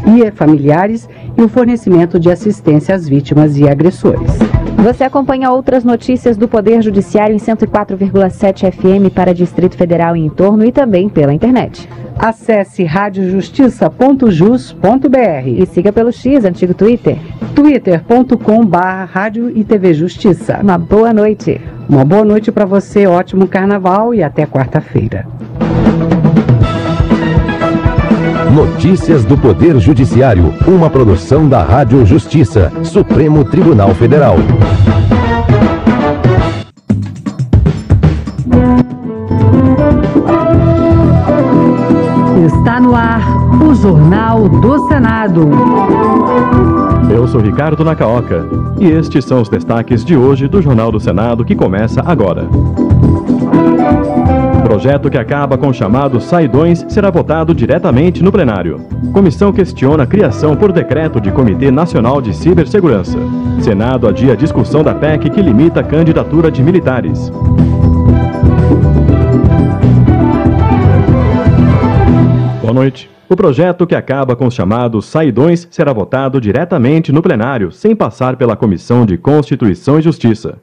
[0.07, 4.44] e familiares e o fornecimento de assistência às vítimas e agressores.
[4.77, 10.65] Você acompanha outras notícias do Poder Judiciário em 104,7 FM para Distrito Federal e entorno
[10.65, 11.89] e também pela internet.
[12.19, 17.19] Acesse radiojustiça.jus.br e siga pelo X, antigo Twitter.
[17.55, 18.77] twitter.com.br
[19.11, 20.59] Rádio e TV Justiça.
[20.63, 21.61] Uma boa noite.
[21.89, 25.27] Uma boa noite para você, ótimo carnaval e até quarta-feira.
[28.55, 34.37] Notícias do Poder Judiciário, uma produção da Rádio Justiça, Supremo Tribunal Federal.
[42.47, 43.25] Está no ar
[43.61, 45.51] o Jornal do Senado.
[47.11, 48.47] Eu sou Ricardo Nacaoca
[48.79, 52.49] e estes são os destaques de hoje do Jornal do Senado que começa agora.
[54.65, 58.81] Projeto que acaba com o chamado saidões será votado diretamente no plenário.
[59.13, 63.19] Comissão questiona a criação por decreto de Comitê Nacional de Cibersegurança.
[63.61, 67.31] Senado adia discussão da PEC que limita a candidatura de militares.
[72.63, 73.11] Boa noite.
[73.29, 78.37] O projeto que acaba com os chamados saidões será votado diretamente no plenário, sem passar
[78.37, 80.59] pela Comissão de Constituição e Justiça.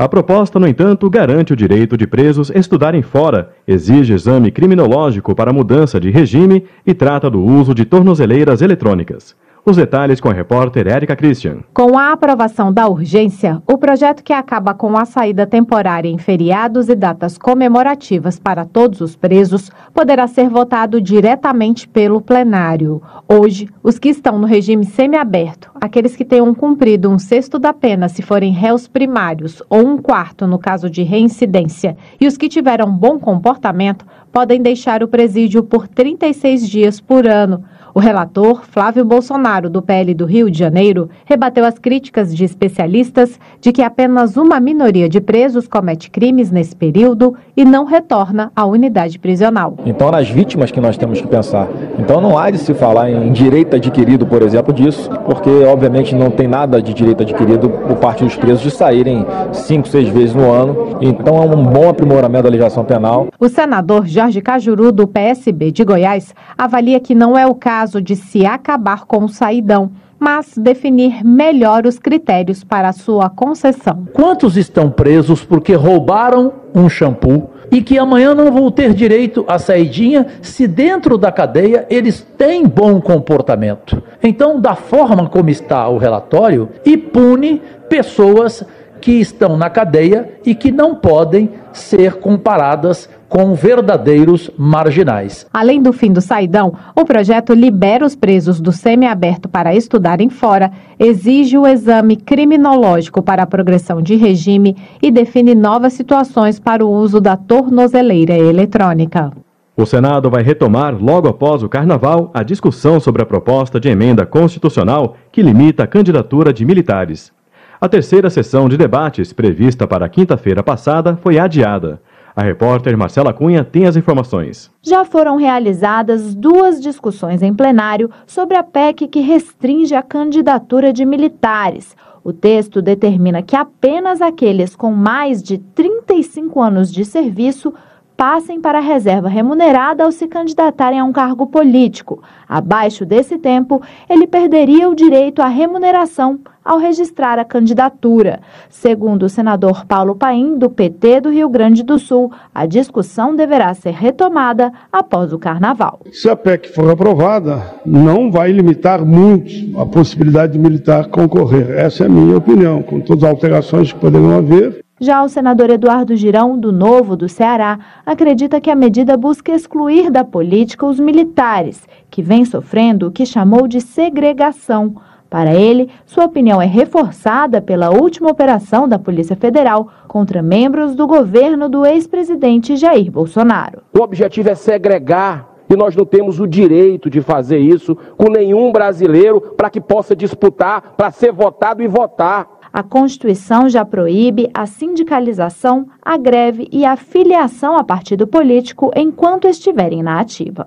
[0.00, 5.52] A proposta, no entanto, garante o direito de presos estudarem fora, exige exame criminológico para
[5.52, 9.36] mudança de regime e trata do uso de tornozeleiras eletrônicas.
[9.64, 11.58] Os detalhes com a repórter Érica Christian.
[11.74, 16.88] Com a aprovação da urgência, o projeto que acaba com a saída temporária em feriados
[16.88, 23.02] e datas comemorativas para todos os presos poderá ser votado diretamente pelo plenário.
[23.28, 28.08] Hoje, os que estão no regime semiaberto, aqueles que tenham cumprido um sexto da pena
[28.08, 32.90] se forem réus primários ou um quarto no caso de reincidência, e os que tiveram
[32.90, 37.62] bom comportamento, podem deixar o presídio por 36 dias por ano.
[37.92, 43.38] O relator, Flávio Bolsonaro, do PL do Rio de Janeiro, rebateu as críticas de especialistas
[43.60, 48.64] de que apenas uma minoria de presos comete crimes nesse período e não retorna à
[48.64, 49.74] unidade prisional.
[49.84, 51.68] Então, nas vítimas que nós temos que pensar.
[51.98, 56.30] Então, não há de se falar em direito adquirido, por exemplo, disso, porque, obviamente, não
[56.30, 60.50] tem nada de direito adquirido por parte dos presos de saírem cinco, seis vezes no
[60.50, 60.96] ano.
[61.02, 63.28] Então, é um bom aprimoramento da legislação penal.
[63.38, 68.16] O senador Jorge Cajuru, do PSB de Goiás, avalia que não é o caso de
[68.16, 74.06] se acabar com o saidão, mas definir melhor os critérios para sua concessão.
[74.12, 79.58] Quantos estão presos porque roubaram um shampoo e que amanhã não vão ter direito à
[79.58, 84.02] saidinha se dentro da cadeia eles têm bom comportamento?
[84.22, 88.64] Então, da forma como está o relatório, e pune pessoas
[89.00, 95.46] que estão na cadeia e que não podem ser comparadas com verdadeiros marginais.
[95.52, 100.72] Além do fim do saidão, o projeto libera os presos do semiaberto para estudarem fora,
[100.98, 106.90] exige o exame criminológico para a progressão de regime e define novas situações para o
[106.90, 109.30] uso da tornozeleira eletrônica.
[109.76, 114.26] O Senado vai retomar, logo após o Carnaval, a discussão sobre a proposta de emenda
[114.26, 117.32] constitucional que limita a candidatura de militares.
[117.80, 121.98] A terceira sessão de debates, prevista para quinta-feira passada, foi adiada.
[122.36, 124.70] A repórter Marcela Cunha tem as informações.
[124.82, 131.06] Já foram realizadas duas discussões em plenário sobre a PEC que restringe a candidatura de
[131.06, 131.96] militares.
[132.22, 137.72] O texto determina que apenas aqueles com mais de 35 anos de serviço
[138.20, 142.22] passem para a reserva remunerada ao se candidatarem a um cargo político.
[142.46, 143.80] Abaixo desse tempo,
[144.10, 148.40] ele perderia o direito à remuneração ao registrar a candidatura.
[148.68, 153.72] Segundo o senador Paulo Paim, do PT do Rio Grande do Sul, a discussão deverá
[153.72, 156.00] ser retomada após o carnaval.
[156.12, 161.70] Se a PEC for aprovada, não vai limitar muito a possibilidade de militar concorrer.
[161.70, 164.84] Essa é a minha opinião, com todas as alterações que poderão haver.
[165.02, 170.10] Já o senador Eduardo Girão, do Novo do Ceará, acredita que a medida busca excluir
[170.10, 174.96] da política os militares, que vêm sofrendo o que chamou de segregação.
[175.30, 181.06] Para ele, sua opinião é reforçada pela última operação da Polícia Federal contra membros do
[181.06, 183.80] governo do ex-presidente Jair Bolsonaro.
[183.98, 188.72] O objetivo é segregar e nós não temos o direito de fazer isso com nenhum
[188.72, 192.59] brasileiro para que possa disputar, para ser votado e votar.
[192.72, 199.48] A Constituição já proíbe a sindicalização, a greve e a filiação a partido político enquanto
[199.48, 200.66] estiverem na ativa.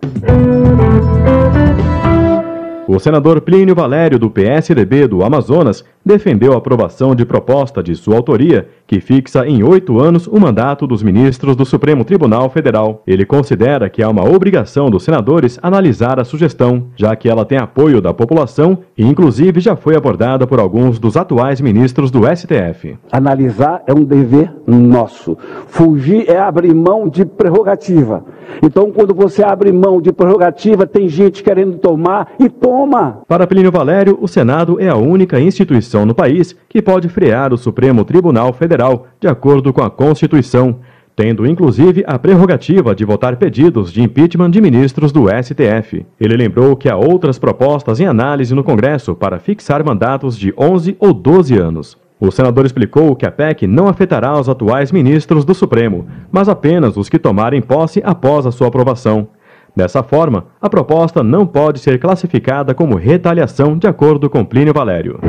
[2.94, 8.16] O senador Plínio Valério, do PSDB do Amazonas, defendeu a aprovação de proposta de sua
[8.16, 13.02] autoria que fixa em oito anos o mandato dos ministros do Supremo Tribunal Federal.
[13.08, 17.58] Ele considera que há uma obrigação dos senadores analisar a sugestão, já que ela tem
[17.58, 22.96] apoio da população e, inclusive, já foi abordada por alguns dos atuais ministros do STF.
[23.12, 25.36] Analisar é um dever nosso.
[25.66, 28.24] Fugir é abrir mão de prerrogativa.
[28.62, 32.83] Então, quando você abre mão de prerrogativa, tem gente querendo tomar e toma.
[33.28, 37.58] Para Plínio Valério, o Senado é a única instituição no país que pode frear o
[37.58, 40.80] Supremo Tribunal Federal, de acordo com a Constituição,
[41.16, 46.06] tendo inclusive a prerrogativa de votar pedidos de impeachment de ministros do STF.
[46.20, 50.98] Ele lembrou que há outras propostas em análise no Congresso para fixar mandatos de 11
[51.00, 51.98] ou 12 anos.
[52.20, 56.96] O senador explicou que a PEC não afetará os atuais ministros do Supremo, mas apenas
[56.96, 59.28] os que tomarem posse após a sua aprovação.
[59.76, 65.20] Dessa forma, a proposta não pode ser classificada como retaliação, de acordo com Plínio Valério.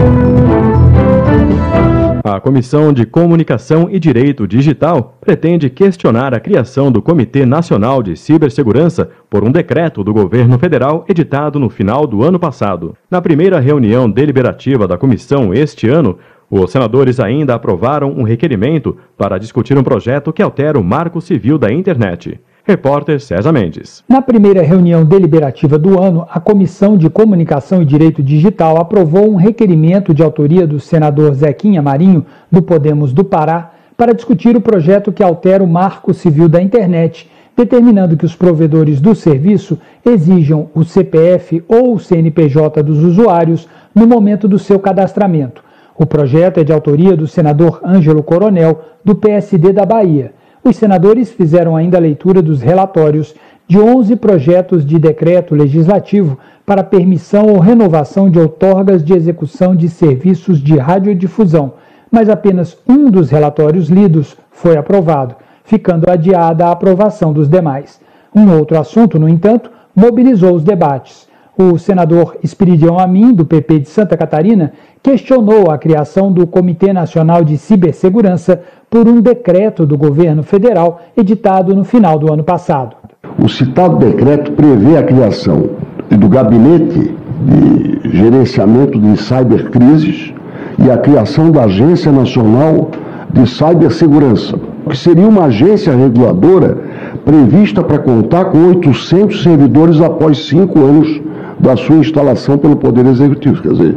[2.23, 8.17] A Comissão de Comunicação e Direito Digital pretende questionar a criação do Comitê Nacional de
[8.17, 12.97] Cibersegurança por um decreto do governo federal editado no final do ano passado.
[13.11, 16.19] Na primeira reunião deliberativa da comissão este ano,
[16.51, 21.59] os senadores ainda aprovaram um requerimento para discutir um projeto que altera o Marco Civil
[21.59, 22.41] da Internet.
[22.67, 24.03] Repórter César Mendes.
[24.09, 29.35] Na primeira reunião deliberativa do ano, a Comissão de Comunicação e Direito Digital aprovou um
[29.35, 35.13] requerimento de autoria do senador Zequinha Marinho, do Podemos do Pará, para discutir o projeto
[35.13, 40.85] que altera o Marco Civil da Internet, determinando que os provedores do serviço exijam o
[40.85, 45.63] CPF ou o CNPJ dos usuários no momento do seu cadastramento.
[45.99, 50.33] O projeto é de autoria do senador Ângelo Coronel, do PSD da Bahia.
[50.65, 53.35] Os senadores fizeram ainda a leitura dos relatórios
[53.69, 59.91] de 11 projetos de decreto legislativo para permissão ou renovação de outorgas de execução de
[59.91, 61.75] serviços de radiodifusão,
[62.11, 65.35] mas apenas um dos relatórios lidos foi aprovado,
[65.65, 68.01] ficando adiada a aprovação dos demais.
[68.35, 71.29] Um outro assunto, no entanto, mobilizou os debates.
[71.57, 77.45] O senador Espiridião Amin, do PP de Santa Catarina, questionou a criação do Comitê Nacional
[77.45, 78.61] de Cibersegurança
[78.95, 82.95] por um decreto do governo federal editado no final do ano passado.
[83.43, 85.69] O citado decreto prevê a criação
[86.09, 87.13] do Gabinete
[87.45, 90.33] de Gerenciamento de Cybercrises
[90.79, 92.93] e a criação da Agência Nacional
[93.33, 94.57] de Cibersegurança,
[94.89, 96.79] que seria uma agência reguladora
[97.25, 101.21] prevista para contar com 800 servidores após cinco anos
[101.59, 103.61] da sua instalação pelo Poder Executivo.
[103.61, 103.97] Quer dizer,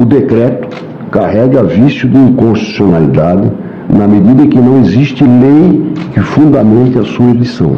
[0.00, 0.68] o decreto
[1.10, 3.50] carrega vício de inconstitucionalidade
[3.88, 7.76] na medida em que não existe lei que fundamente a sua edição.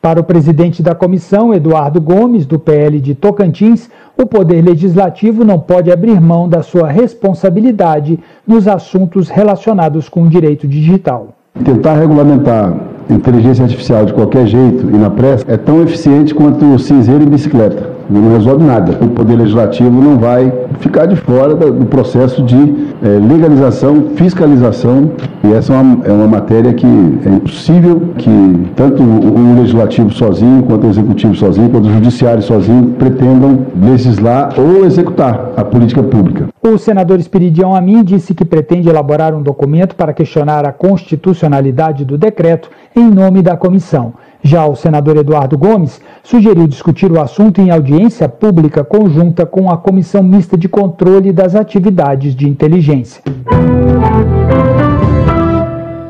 [0.00, 3.88] Para o presidente da comissão, Eduardo Gomes, do PL de Tocantins,
[4.18, 10.28] o Poder Legislativo não pode abrir mão da sua responsabilidade nos assuntos relacionados com o
[10.28, 11.28] direito digital.
[11.64, 12.74] Tentar regulamentar
[13.08, 17.28] inteligência artificial de qualquer jeito e na pressa é tão eficiente quanto o cinzeiro em
[17.28, 18.98] bicicleta não resolve nada.
[19.00, 22.56] O Poder Legislativo não vai ficar de fora do processo de
[23.02, 25.10] é, legalização, fiscalização,
[25.42, 28.30] e essa é uma, é uma matéria que é impossível que
[28.74, 34.84] tanto o Legislativo sozinho, quanto o Executivo sozinho, quanto o Judiciário sozinho pretendam legislar ou
[34.84, 36.48] executar a política pública.
[36.62, 42.16] O senador Espiridião Amin disse que pretende elaborar um documento para questionar a constitucionalidade do
[42.16, 44.14] decreto em nome da comissão.
[44.46, 49.78] Já o senador Eduardo Gomes sugeriu discutir o assunto em audiência pública conjunta com a
[49.78, 53.22] Comissão Mista de Controle das Atividades de Inteligência.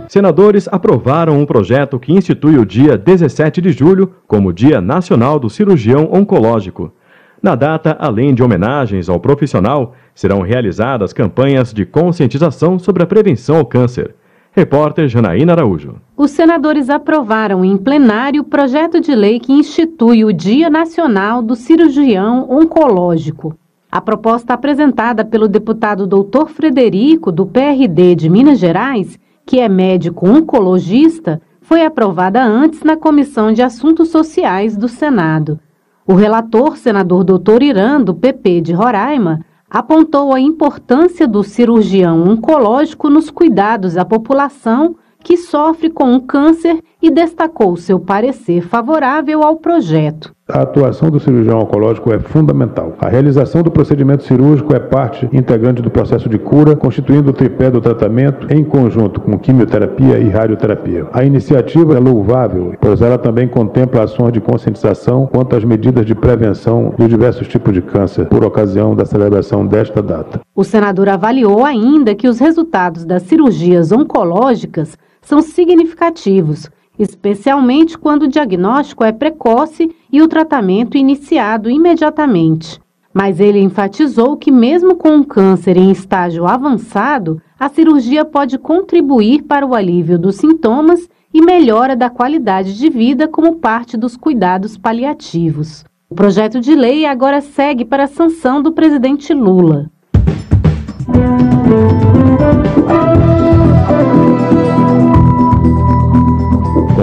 [0.09, 5.49] Senadores aprovaram um projeto que institui o dia 17 de julho como Dia Nacional do
[5.49, 6.93] Cirurgião Oncológico.
[7.41, 13.59] Na data, além de homenagens ao profissional, serão realizadas campanhas de conscientização sobre a prevenção
[13.59, 14.12] ao câncer.
[14.57, 15.97] Repórter Janaína Araújo.
[16.17, 21.57] Os senadores aprovaram em plenário o projeto de lei que institui o Dia Nacional do
[21.57, 23.59] Cirurgião Oncológico.
[23.91, 26.47] A proposta apresentada pelo deputado Dr.
[26.47, 33.53] Frederico, do PRD de Minas Gerais, que é médico oncologista, foi aprovada antes na Comissão
[33.53, 35.59] de Assuntos Sociais do Senado.
[36.07, 37.61] O relator, senador Dr.
[37.61, 39.41] Irã, do PP de Roraima,
[39.75, 46.81] apontou a importância do cirurgião oncológico nos cuidados à população que sofre com um câncer
[47.03, 50.33] e destacou seu parecer favorável ao projeto.
[50.47, 52.93] A atuação do cirurgião oncológico é fundamental.
[53.01, 57.71] A realização do procedimento cirúrgico é parte integrante do processo de cura, constituindo o tripé
[57.71, 61.07] do tratamento em conjunto com quimioterapia e radioterapia.
[61.15, 66.15] A iniciativa é louvável, pois ela também contempla ações de conscientização quanto às medidas de
[66.15, 70.43] prevenção dos diversos tipos de câncer, por ocasião da celebração desta data.
[70.55, 76.69] O senador avaliou ainda que os resultados das cirurgias oncológicas são significativos
[76.99, 82.81] especialmente quando o diagnóstico é precoce e o tratamento iniciado imediatamente.
[83.13, 89.43] Mas ele enfatizou que, mesmo com um câncer em estágio avançado, a cirurgia pode contribuir
[89.43, 94.77] para o alívio dos sintomas e melhora da qualidade de vida como parte dos cuidados
[94.77, 95.85] paliativos.
[96.11, 99.91] O projeto de lei agora segue para a sanção do presidente Lula.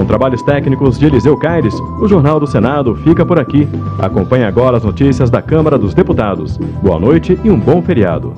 [0.01, 3.69] Com trabalhos técnicos de Eliseu Caires, o Jornal do Senado fica por aqui.
[3.99, 6.57] Acompanhe agora as notícias da Câmara dos Deputados.
[6.81, 8.33] Boa noite e um bom feriado.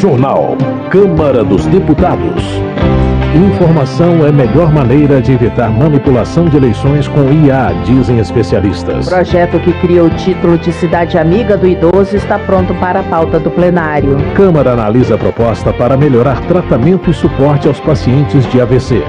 [0.00, 0.56] Jornal
[0.90, 2.65] Câmara dos Deputados.
[3.36, 9.06] Informação é a melhor maneira de evitar manipulação de eleições com IA, dizem especialistas.
[9.06, 13.02] O projeto que cria o título de Cidade Amiga do Idoso está pronto para a
[13.02, 14.16] pauta do plenário.
[14.34, 19.02] Câmara analisa a proposta para melhorar tratamento e suporte aos pacientes de AVC.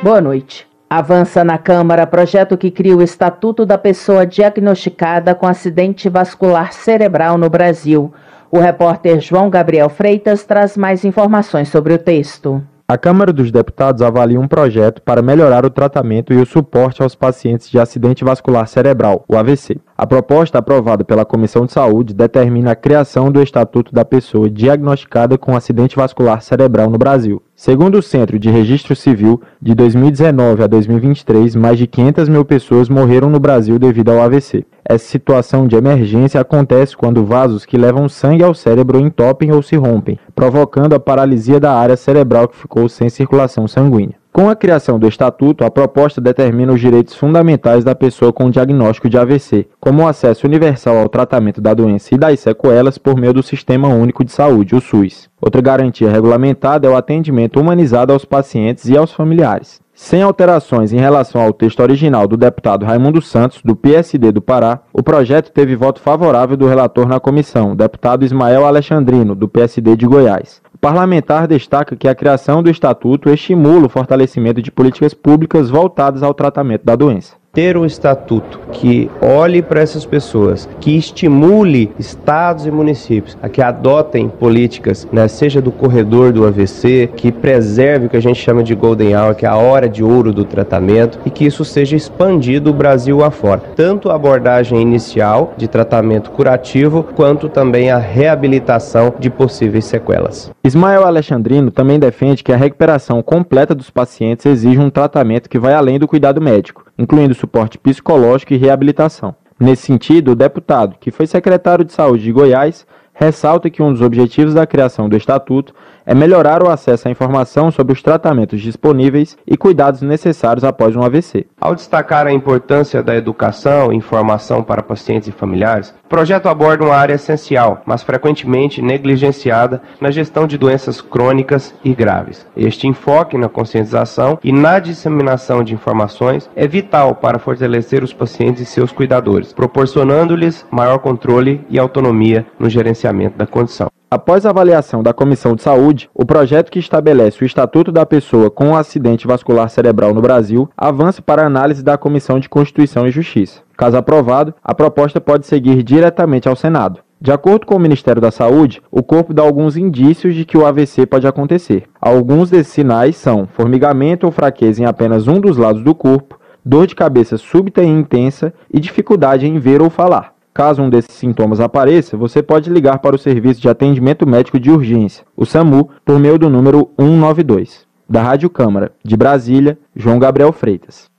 [0.00, 0.68] Boa noite.
[0.88, 7.36] Avança na Câmara projeto que cria o Estatuto da Pessoa Diagnosticada com Acidente Vascular Cerebral
[7.36, 8.14] no Brasil.
[8.50, 12.62] O repórter João Gabriel Freitas traz mais informações sobre o texto.
[12.88, 17.16] A Câmara dos Deputados avalia um projeto para melhorar o tratamento e o suporte aos
[17.16, 19.80] pacientes de acidente vascular cerebral, o AVC.
[19.98, 25.36] A proposta aprovada pela Comissão de Saúde determina a criação do Estatuto da Pessoa diagnosticada
[25.36, 27.42] com acidente vascular cerebral no Brasil.
[27.56, 32.88] Segundo o Centro de Registro Civil, de 2019 a 2023, mais de 500 mil pessoas
[32.88, 34.64] morreram no Brasil devido ao AVC.
[34.84, 39.74] Essa situação de emergência acontece quando vasos que levam sangue ao cérebro entopem ou se
[39.74, 44.14] rompem, provocando a paralisia da área cerebral que ficou sem circulação sanguínea.
[44.36, 49.08] Com a criação do Estatuto, a proposta determina os direitos fundamentais da pessoa com diagnóstico
[49.08, 53.32] de AVC, como o acesso universal ao tratamento da doença e das sequelas por meio
[53.32, 55.30] do Sistema Único de Saúde, o SUS.
[55.40, 59.80] Outra garantia regulamentada é o atendimento humanizado aos pacientes e aos familiares.
[59.98, 64.80] Sem alterações em relação ao texto original do deputado Raimundo Santos, do PSD do Pará,
[64.92, 70.06] o projeto teve voto favorável do relator na comissão, deputado Ismael Alexandrino, do PSD de
[70.06, 70.60] Goiás.
[70.74, 76.22] O parlamentar destaca que a criação do estatuto estimula o fortalecimento de políticas públicas voltadas
[76.22, 82.66] ao tratamento da doença ter um estatuto que olhe para essas pessoas, que estimule estados
[82.66, 88.08] e municípios a que adotem políticas, né, seja do corredor do AVC, que preserve o
[88.10, 91.18] que a gente chama de golden hour, que é a hora de ouro do tratamento,
[91.24, 93.62] e que isso seja expandido o Brasil afora.
[93.74, 100.50] Tanto a abordagem inicial de tratamento curativo, quanto também a reabilitação de possíveis sequelas.
[100.62, 105.72] Ismael Alexandrino também defende que a recuperação completa dos pacientes exige um tratamento que vai
[105.72, 109.34] além do cuidado médico incluindo suporte psicológico e reabilitação.
[109.58, 114.02] Nesse sentido, o deputado, que foi secretário de Saúde de Goiás, ressalta que um dos
[114.02, 115.74] objetivos da criação do Estatuto
[116.06, 121.02] é melhorar o acesso à informação sobre os tratamentos disponíveis e cuidados necessários após um
[121.02, 121.46] AVC.
[121.60, 126.84] Ao destacar a importância da educação e informação para pacientes e familiares, o projeto aborda
[126.84, 132.46] uma área essencial, mas frequentemente negligenciada na gestão de doenças crônicas e graves.
[132.56, 138.62] Este enfoque na conscientização e na disseminação de informações é vital para fortalecer os pacientes
[138.62, 143.90] e seus cuidadores, proporcionando-lhes maior controle e autonomia no gerenciamento da condição.
[144.16, 148.50] Após a avaliação da Comissão de Saúde, o projeto que estabelece o Estatuto da Pessoa
[148.50, 153.10] com um acidente vascular cerebral no Brasil avança para análise da Comissão de Constituição e
[153.10, 153.60] Justiça.
[153.76, 157.00] Caso aprovado, a proposta pode seguir diretamente ao Senado.
[157.20, 160.64] De acordo com o Ministério da Saúde, o corpo dá alguns indícios de que o
[160.64, 161.82] AVC pode acontecer.
[162.00, 166.86] Alguns desses sinais são formigamento ou fraqueza em apenas um dos lados do corpo, dor
[166.86, 170.35] de cabeça súbita e intensa e dificuldade em ver ou falar.
[170.56, 174.70] Caso um desses sintomas apareça, você pode ligar para o Serviço de Atendimento Médico de
[174.70, 177.84] Urgência, o SAMU, por meio do número 192.
[178.08, 181.10] Da Rádio Câmara, de Brasília, João Gabriel Freitas.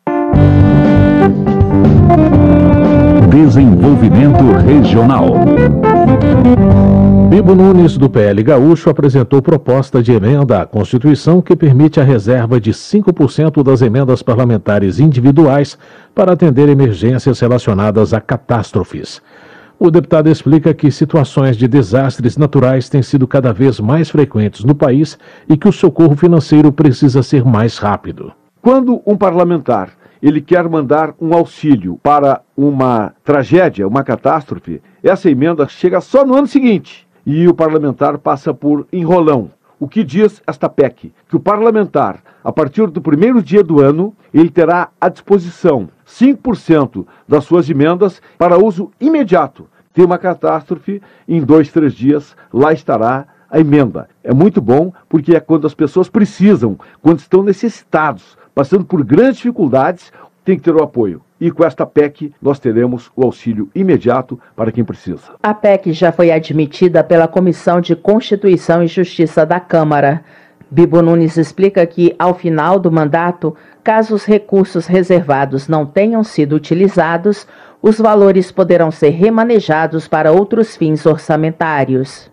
[3.30, 5.28] Desenvolvimento Regional.
[7.30, 12.58] Bibo Nunes, do PL Gaúcho, apresentou proposta de emenda à Constituição que permite a reserva
[12.58, 15.78] de 5% das emendas parlamentares individuais
[16.16, 19.22] para atender emergências relacionadas a catástrofes.
[19.78, 24.74] O deputado explica que situações de desastres naturais têm sido cada vez mais frequentes no
[24.74, 25.20] país
[25.50, 28.32] e que o socorro financeiro precisa ser mais rápido.
[28.62, 29.90] Quando um parlamentar
[30.22, 36.34] ele quer mandar um auxílio para uma tragédia, uma catástrofe, essa emenda chega só no
[36.34, 39.52] ano seguinte e o parlamentar passa por enrolão.
[39.78, 41.12] O que diz esta PEC?
[41.28, 47.06] Que o parlamentar, a partir do primeiro dia do ano, ele terá à disposição 5%
[47.28, 49.68] das suas emendas para uso imediato.
[49.94, 54.08] Tem uma catástrofe, em dois, três dias, lá estará a emenda.
[54.24, 59.38] É muito bom porque é quando as pessoas precisam, quando estão necessitados, passando por grandes
[59.38, 60.14] dificuldades,
[60.48, 61.22] tem que ter o apoio.
[61.42, 65.34] E com esta PEC, nós teremos o auxílio imediato para quem precisa.
[65.44, 70.24] A PEC já foi admitida pela Comissão de Constituição e Justiça da Câmara.
[70.72, 76.56] Bibo Nunes explica que, ao final do mandato, caso os recursos reservados não tenham sido
[76.56, 77.46] utilizados,
[77.82, 82.32] os valores poderão ser remanejados para outros fins orçamentários.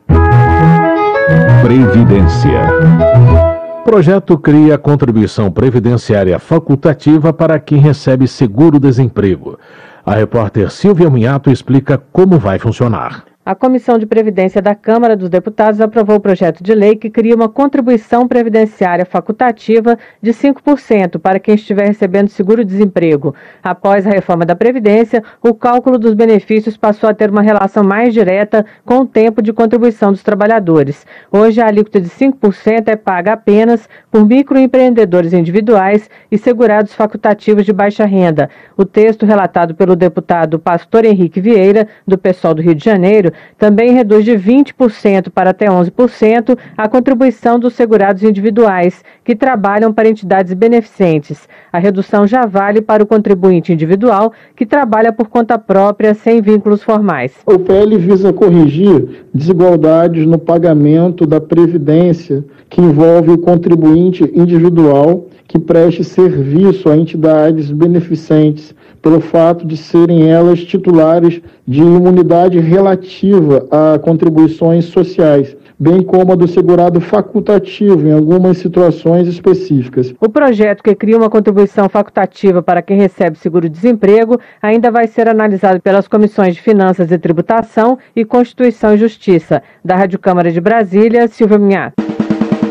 [1.62, 3.53] Previdência.
[3.84, 9.58] Projeto cria contribuição previdenciária facultativa para quem recebe seguro-desemprego.
[10.04, 13.33] A repórter Silvia Minhato explica como vai funcionar.
[13.46, 17.34] A Comissão de Previdência da Câmara dos Deputados aprovou o projeto de lei que cria
[17.34, 23.34] uma contribuição previdenciária facultativa de 5% para quem estiver recebendo seguro-desemprego.
[23.62, 28.14] Após a reforma da Previdência, o cálculo dos benefícios passou a ter uma relação mais
[28.14, 31.04] direta com o tempo de contribuição dos trabalhadores.
[31.30, 37.74] Hoje, a alíquota de 5% é paga apenas por microempreendedores individuais e segurados facultativos de
[37.74, 38.48] baixa renda.
[38.74, 43.92] O texto relatado pelo deputado Pastor Henrique Vieira, do PSOL do Rio de Janeiro, também
[43.92, 50.52] reduz de 20% para até 11% a contribuição dos segurados individuais que trabalham para entidades
[50.54, 51.48] beneficentes.
[51.72, 56.82] A redução já vale para o contribuinte individual que trabalha por conta própria sem vínculos
[56.82, 57.32] formais.
[57.46, 65.58] O PL visa corrigir desigualdades no pagamento da previdência que envolve o contribuinte individual que
[65.58, 68.74] preste serviço a entidades beneficentes
[69.04, 76.34] pelo fato de serem elas titulares de imunidade relativa a contribuições sociais, bem como a
[76.34, 80.14] do segurado facultativo em algumas situações específicas.
[80.18, 85.82] O projeto que cria uma contribuição facultativa para quem recebe seguro-desemprego ainda vai ser analisado
[85.82, 89.62] pelas comissões de Finanças e Tributação e Constituição e Justiça.
[89.84, 92.02] Da Rádio Câmara de Brasília, Silvia Minhato.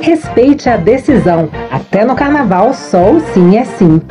[0.01, 1.47] Respeite a decisão.
[1.69, 4.01] Até no carnaval, só o sim é sim.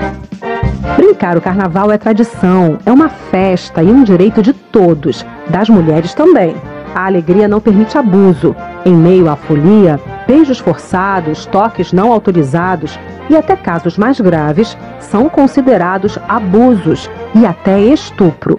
[0.97, 6.13] Brincar o carnaval é tradição, é uma festa e um direito de todos, das mulheres
[6.13, 6.57] também.
[6.95, 8.55] A alegria não permite abuso.
[8.85, 12.99] Em meio à folia, beijos forçados, toques não autorizados
[13.31, 18.59] e até casos mais graves são considerados abusos e até estupro.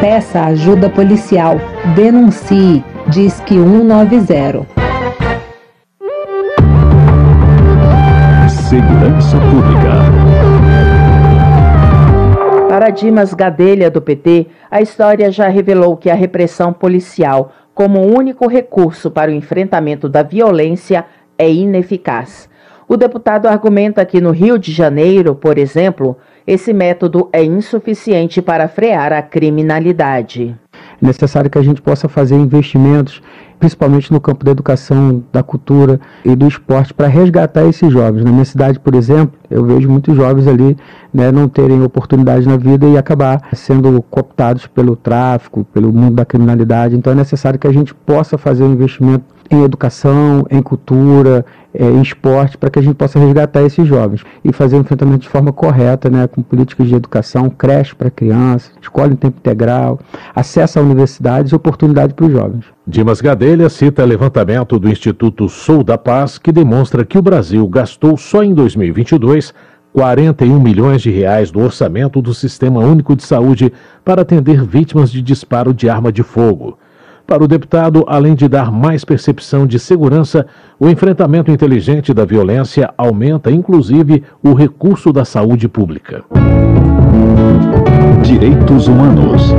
[0.00, 1.56] Peça ajuda policial.
[1.96, 2.84] Denuncie.
[3.08, 4.66] Diz que 190.
[8.48, 9.97] Segurança Pública.
[12.88, 18.48] Para Dimas Gadelha, do PT, a história já revelou que a repressão policial, como único
[18.48, 21.04] recurso para o enfrentamento da violência,
[21.36, 22.48] é ineficaz.
[22.88, 26.16] O deputado argumenta que no Rio de Janeiro, por exemplo,
[26.46, 30.56] esse método é insuficiente para frear a criminalidade.
[30.72, 33.20] É necessário que a gente possa fazer investimentos
[33.58, 38.24] principalmente no campo da educação, da cultura e do esporte, para resgatar esses jovens.
[38.24, 40.76] Na minha cidade, por exemplo, eu vejo muitos jovens ali
[41.12, 46.24] né, não terem oportunidade na vida e acabar sendo cooptados pelo tráfico, pelo mundo da
[46.24, 46.96] criminalidade.
[46.96, 51.84] Então é necessário que a gente possa fazer um investimento em educação, em cultura, é,
[51.84, 55.28] em esporte, para que a gente possa resgatar esses jovens e fazer o enfrentamento de
[55.28, 59.98] forma correta, né, com políticas de educação, creche para crianças, escola em tempo integral,
[60.34, 62.64] acesso a universidades e oportunidade para os jovens.
[62.86, 68.16] Dimas Gadelha cita levantamento do Instituto Sou da Paz que demonstra que o Brasil gastou
[68.16, 69.54] só em 2022
[69.92, 73.72] 41 milhões de reais do orçamento do Sistema Único de Saúde
[74.04, 76.78] para atender vítimas de disparo de arma de fogo.
[77.28, 80.46] Para o deputado, além de dar mais percepção de segurança,
[80.80, 86.24] o enfrentamento inteligente da violência aumenta inclusive o recurso da saúde pública.
[88.22, 89.52] Direitos Humanos.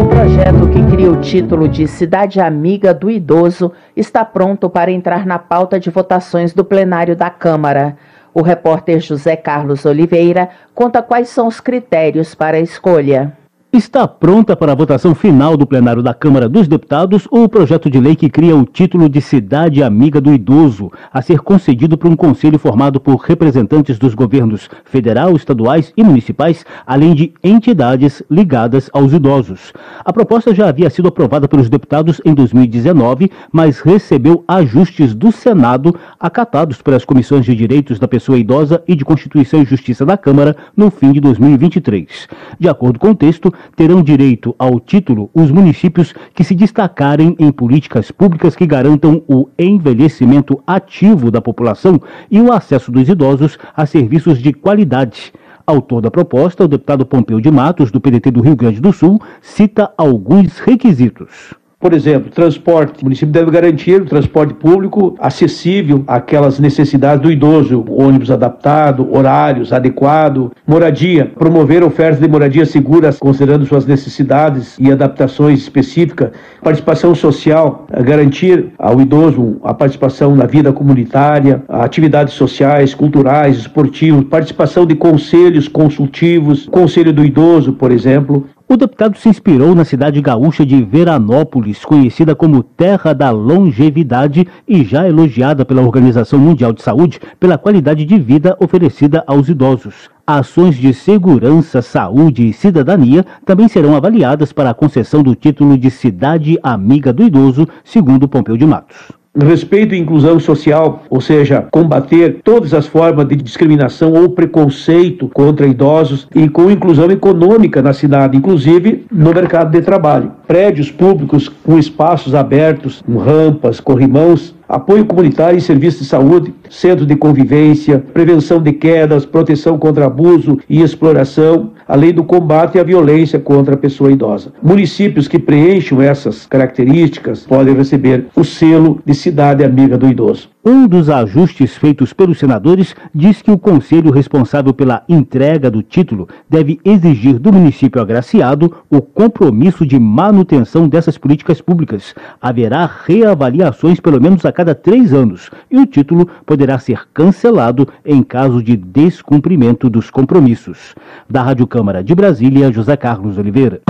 [0.00, 5.26] O projeto que cria o título de Cidade Amiga do Idoso está pronto para entrar
[5.26, 7.98] na pauta de votações do plenário da Câmara.
[8.32, 13.34] O repórter José Carlos Oliveira conta quais são os critérios para a escolha.
[13.72, 18.00] Está pronta para a votação final do plenário da Câmara dos Deputados o projeto de
[18.00, 22.16] lei que cria o título de Cidade Amiga do Idoso, a ser concedido por um
[22.16, 29.12] conselho formado por representantes dos governos federal, estaduais e municipais, além de entidades ligadas aos
[29.12, 29.72] idosos.
[30.02, 35.94] A proposta já havia sido aprovada pelos deputados em 2019, mas recebeu ajustes do Senado
[36.18, 40.56] acatados pelas comissões de Direitos da Pessoa Idosa e de Constituição e Justiça da Câmara
[40.74, 42.28] no fim de 2023.
[42.58, 47.50] De acordo com o texto, terão direito ao título os municípios que se destacarem em
[47.50, 52.00] políticas públicas que garantam o envelhecimento ativo da população
[52.30, 55.32] e o acesso dos idosos a serviços de qualidade.
[55.66, 59.20] Autor da proposta, o deputado Pompeu de Matos, do PDT do Rio Grande do Sul,
[59.40, 61.54] cita alguns requisitos.
[61.78, 63.02] Por exemplo, transporte.
[63.02, 69.74] O município deve garantir o transporte público acessível àquelas necessidades do idoso, ônibus adaptado, horários
[69.74, 71.30] adequados, moradia.
[71.38, 76.30] Promover ofertas de moradia seguras, considerando suas necessidades e adaptações específicas.
[76.62, 84.86] Participação social, garantir ao idoso a participação na vida comunitária, atividades sociais, culturais, esportivas, participação
[84.86, 90.66] de conselhos consultivos, conselho do idoso, por exemplo, o deputado se inspirou na cidade gaúcha
[90.66, 97.20] de Veranópolis, conhecida como Terra da Longevidade e já elogiada pela Organização Mundial de Saúde
[97.38, 100.10] pela qualidade de vida oferecida aos idosos.
[100.26, 105.88] Ações de segurança, saúde e cidadania também serão avaliadas para a concessão do título de
[105.88, 109.12] Cidade Amiga do Idoso, segundo Pompeu de Matos
[109.44, 115.66] respeito e inclusão social, ou seja, combater todas as formas de discriminação ou preconceito contra
[115.66, 120.32] idosos e com inclusão econômica na cidade, inclusive no mercado de trabalho.
[120.46, 127.06] Prédios públicos com espaços abertos, com rampas, corrimãos, apoio comunitário em serviços de saúde, centros
[127.06, 133.38] de convivência, prevenção de quedas, proteção contra abuso e exploração, além do combate à violência
[133.38, 134.52] contra a pessoa idosa.
[134.62, 140.48] Municípios que preencham essas características podem receber o selo de cidade amiga do idoso.
[140.68, 146.28] Um dos ajustes feitos pelos senadores diz que o conselho responsável pela entrega do título
[146.50, 152.16] deve exigir do município agraciado o compromisso de manutenção dessas políticas públicas.
[152.42, 158.20] Haverá reavaliações pelo menos a cada três anos e o título poderá ser cancelado em
[158.24, 160.96] caso de descumprimento dos compromissos.
[161.30, 163.82] Da Rádio Câmara de Brasília, José Carlos Oliveira.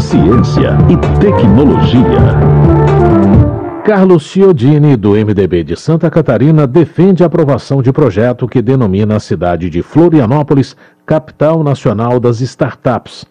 [0.00, 3.17] Ciência e tecnologia.
[3.88, 9.18] Carlos Chiodini, do MDB de Santa Catarina, defende a aprovação de projeto que denomina a
[9.18, 10.76] cidade de Florianópolis
[11.06, 13.24] capital nacional das startups.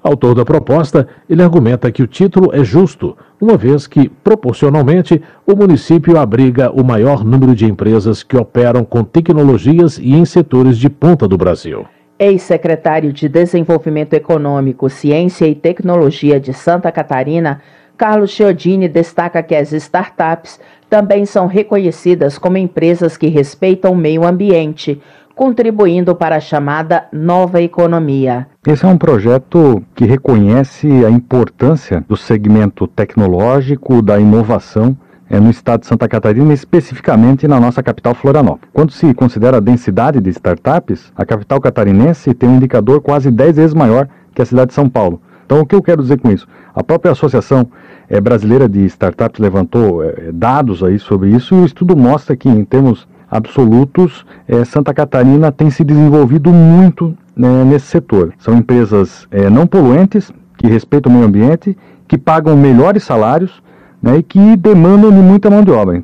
[0.00, 5.56] Autor da proposta, ele argumenta que o título é justo, uma vez que, proporcionalmente, o
[5.56, 10.88] município abriga o maior número de empresas que operam com tecnologias e em setores de
[10.88, 11.84] ponta do Brasil.
[12.16, 17.60] Ex-secretário de Desenvolvimento Econômico, Ciência e Tecnologia de Santa Catarina,
[17.96, 24.24] Carlos Chiodini destaca que as startups também são reconhecidas como empresas que respeitam o meio
[24.24, 25.00] ambiente,
[25.34, 28.46] contribuindo para a chamada nova economia.
[28.66, 34.96] Esse é um projeto que reconhece a importância do segmento tecnológico, da inovação
[35.28, 38.68] é, no estado de Santa Catarina, especificamente na nossa capital Florianópolis.
[38.72, 43.56] Quando se considera a densidade de startups, a capital catarinense tem um indicador quase 10
[43.56, 45.20] vezes maior que a cidade de São Paulo.
[45.46, 46.46] Então, o que eu quero dizer com isso?
[46.74, 47.68] A própria Associação
[48.10, 52.48] é, Brasileira de Startups levantou é, dados aí sobre isso e o estudo mostra que,
[52.48, 58.32] em termos absolutos, é, Santa Catarina tem se desenvolvido muito né, nesse setor.
[58.38, 61.76] São empresas não poluentes, que respeitam o meio ambiente,
[62.08, 63.62] que pagam melhores salários
[64.02, 66.02] né, e que demandam de muita mão de obra.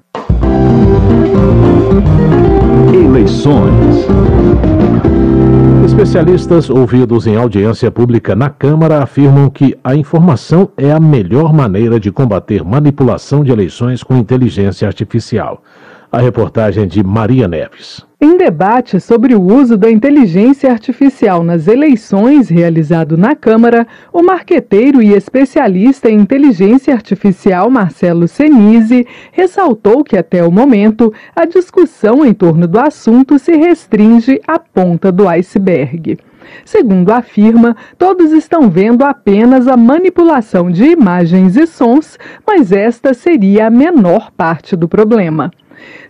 [2.92, 4.06] Eleições.
[5.92, 12.00] Especialistas ouvidos em audiência pública na Câmara afirmam que a informação é a melhor maneira
[12.00, 15.62] de combater manipulação de eleições com inteligência artificial.
[16.12, 18.06] A reportagem de Maria Neves.
[18.20, 25.02] Em debate sobre o uso da inteligência artificial nas eleições realizado na Câmara, o marqueteiro
[25.02, 32.34] e especialista em inteligência artificial Marcelo Senise ressaltou que até o momento a discussão em
[32.34, 36.18] torno do assunto se restringe à ponta do iceberg.
[36.62, 43.68] Segundo afirma, todos estão vendo apenas a manipulação de imagens e sons, mas esta seria
[43.68, 45.50] a menor parte do problema.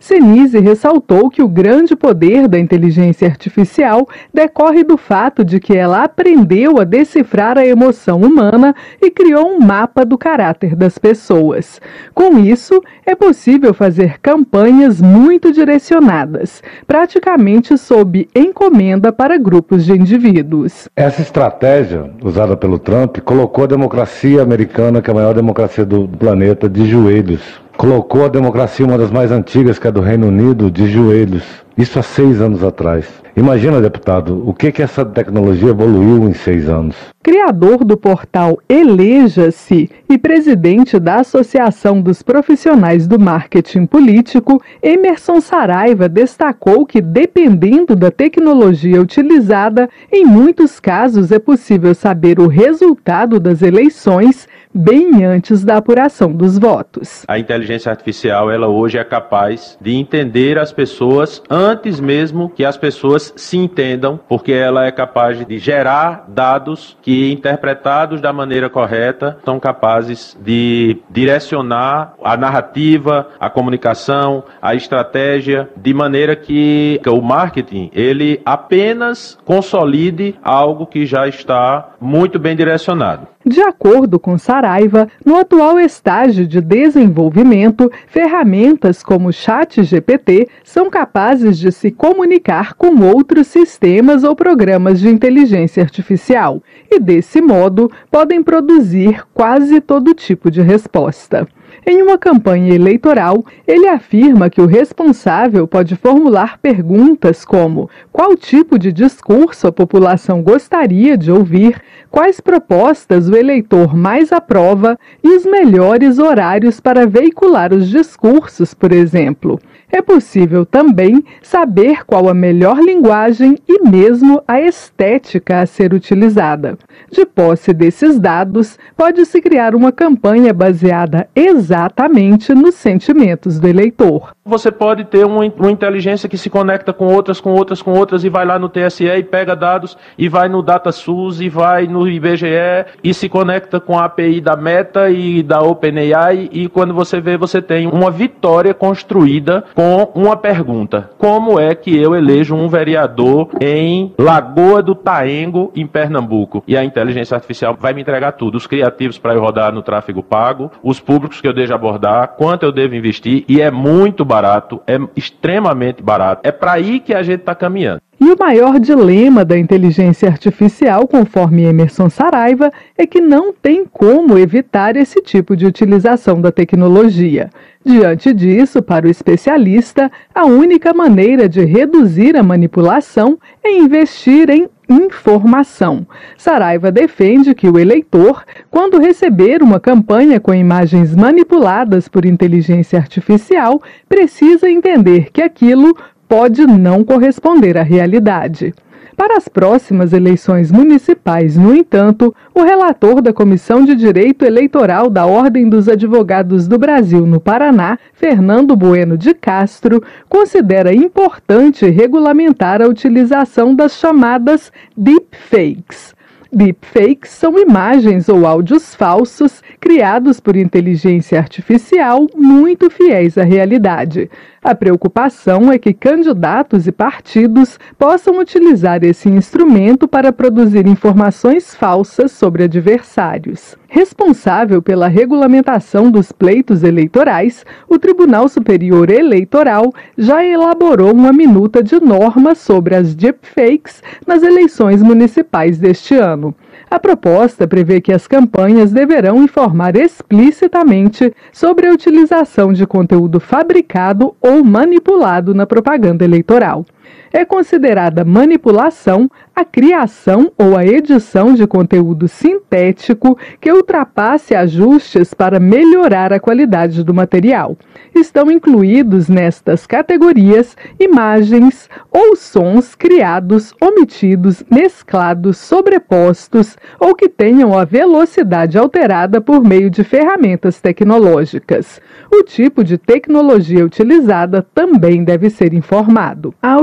[0.00, 6.04] Senise ressaltou que o grande poder da inteligência artificial decorre do fato de que ela
[6.04, 11.80] aprendeu a decifrar a emoção humana e criou um mapa do caráter das pessoas.
[12.14, 20.88] Com isso, é possível fazer campanhas muito direcionadas, praticamente sob encomenda para grupos de indivíduos.
[20.96, 26.08] Essa estratégia usada pelo Trump colocou a democracia americana, que é a maior democracia do
[26.08, 30.70] planeta, de joelhos colocou a democracia, uma das mais antigas, que é do Reino Unido,
[30.70, 31.42] de joelhos.
[31.76, 33.22] Isso há seis anos atrás.
[33.34, 36.94] Imagina, deputado, o que, que essa tecnologia evoluiu em seis anos.
[37.22, 46.10] Criador do portal Eleja-se e presidente da Associação dos Profissionais do Marketing Político, Emerson Saraiva
[46.10, 53.62] destacou que, dependendo da tecnologia utilizada, em muitos casos é possível saber o resultado das
[53.62, 57.24] eleições bem antes da apuração dos votos.
[57.28, 61.61] A inteligência artificial, ela hoje é capaz de entender as pessoas antes
[62.00, 68.20] mesmo que as pessoas se entendam, porque ela é capaz de gerar dados que, interpretados
[68.20, 76.34] da maneira correta, são capazes de direcionar a narrativa, a comunicação, a estratégia, de maneira
[76.34, 83.26] que o marketing, ele apenas consolide algo que já está muito bem direcionado.
[83.44, 91.72] De acordo com Saraiva, no atual estágio de desenvolvimento, ferramentas como ChatGPT são capazes de
[91.72, 99.24] se comunicar com outros sistemas ou programas de inteligência artificial e, desse modo, podem produzir
[99.34, 101.48] quase todo tipo de resposta.
[101.84, 108.78] Em uma campanha eleitoral, ele afirma que o responsável pode formular perguntas como: qual tipo
[108.78, 115.44] de discurso a população gostaria de ouvir, quais propostas o eleitor mais aprova e os
[115.44, 119.58] melhores horários para veicular os discursos, por exemplo.
[119.94, 126.78] É possível também saber qual a melhor linguagem e mesmo a estética a ser utilizada.
[127.10, 134.34] De posse desses dados, pode-se criar uma campanha baseada exatamente nos sentimentos do eleitor.
[134.44, 138.24] Você pode ter uma, uma, inteligência que se conecta com outras, com outras, com outras,
[138.24, 142.08] e vai lá no TSE e pega dados, e vai no DataSUS, e vai no
[142.08, 147.20] IBGE, e se conecta com a API da Meta e da OpenAI, e quando você
[147.20, 152.68] vê, você tem uma vitória construída com uma pergunta: Como é que eu elejo um
[152.68, 156.64] vereador em Lagoa do Taengo, em Pernambuco?
[156.66, 160.20] E a inteligência artificial vai me entregar tudo: os criativos para eu rodar no tráfego
[160.20, 164.80] pago, os públicos que eu devo abordar, quanto eu devo investir, e é muito barato,
[164.86, 166.40] é extremamente barato.
[166.42, 168.00] É para aí que a gente está caminhando.
[168.22, 174.38] E o maior dilema da inteligência artificial, conforme Emerson Saraiva, é que não tem como
[174.38, 177.50] evitar esse tipo de utilização da tecnologia.
[177.84, 184.68] Diante disso, para o especialista, a única maneira de reduzir a manipulação é investir em
[184.88, 186.06] informação.
[186.36, 193.82] Saraiva defende que o eleitor, quando receber uma campanha com imagens manipuladas por inteligência artificial,
[194.08, 195.96] precisa entender que aquilo
[196.32, 198.72] pode não corresponder à realidade.
[199.14, 205.26] Para as próximas eleições municipais, no entanto, o relator da Comissão de Direito Eleitoral da
[205.26, 212.88] Ordem dos Advogados do Brasil no Paraná, Fernando Bueno de Castro, considera importante regulamentar a
[212.88, 216.14] utilização das chamadas deepfakes
[216.54, 224.30] Deepfakes são imagens ou áudios falsos criados por inteligência artificial muito fiéis à realidade.
[224.64, 232.30] A preocupação é que candidatos e partidos possam utilizar esse instrumento para produzir informações falsas
[232.30, 233.76] sobre adversários.
[233.88, 241.98] Responsável pela regulamentação dos pleitos eleitorais, o Tribunal Superior Eleitoral já elaborou uma minuta de
[241.98, 246.54] normas sobre as deepfakes nas eleições municipais deste ano.
[246.92, 254.36] A proposta prevê que as campanhas deverão informar explicitamente sobre a utilização de conteúdo fabricado
[254.42, 256.84] ou manipulado na propaganda eleitoral
[257.32, 265.60] é considerada manipulação a criação ou a edição de conteúdo sintético que ultrapasse ajustes para
[265.60, 267.76] melhorar a qualidade do material.
[268.14, 277.84] Estão incluídos nestas categorias imagens ou sons criados, omitidos, mesclados, sobrepostos ou que tenham a
[277.84, 282.00] velocidade alterada por meio de ferramentas tecnológicas.
[282.30, 286.54] O tipo de tecnologia utilizada também deve ser informado.
[286.62, 286.78] A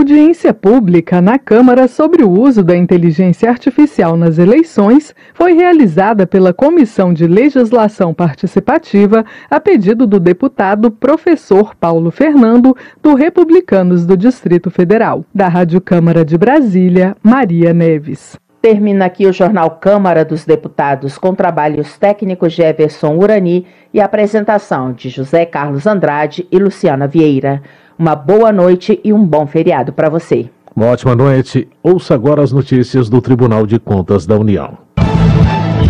[0.54, 7.14] pública na Câmara sobre o uso da inteligência artificial nas eleições foi realizada pela Comissão
[7.14, 15.24] de Legislação Participativa a pedido do deputado professor Paulo Fernando, do Republicanos do Distrito Federal.
[15.34, 18.38] Da Rádio Câmara de Brasília, Maria Neves.
[18.62, 24.92] Termina aqui o Jornal Câmara dos Deputados com trabalhos técnicos de Everson Urani e apresentação
[24.92, 27.62] de José Carlos Andrade e Luciana Vieira.
[28.00, 30.50] Uma boa noite e um bom feriado para você.
[30.74, 31.68] Uma ótima noite.
[31.84, 34.78] Ouça agora as notícias do Tribunal de Contas da União.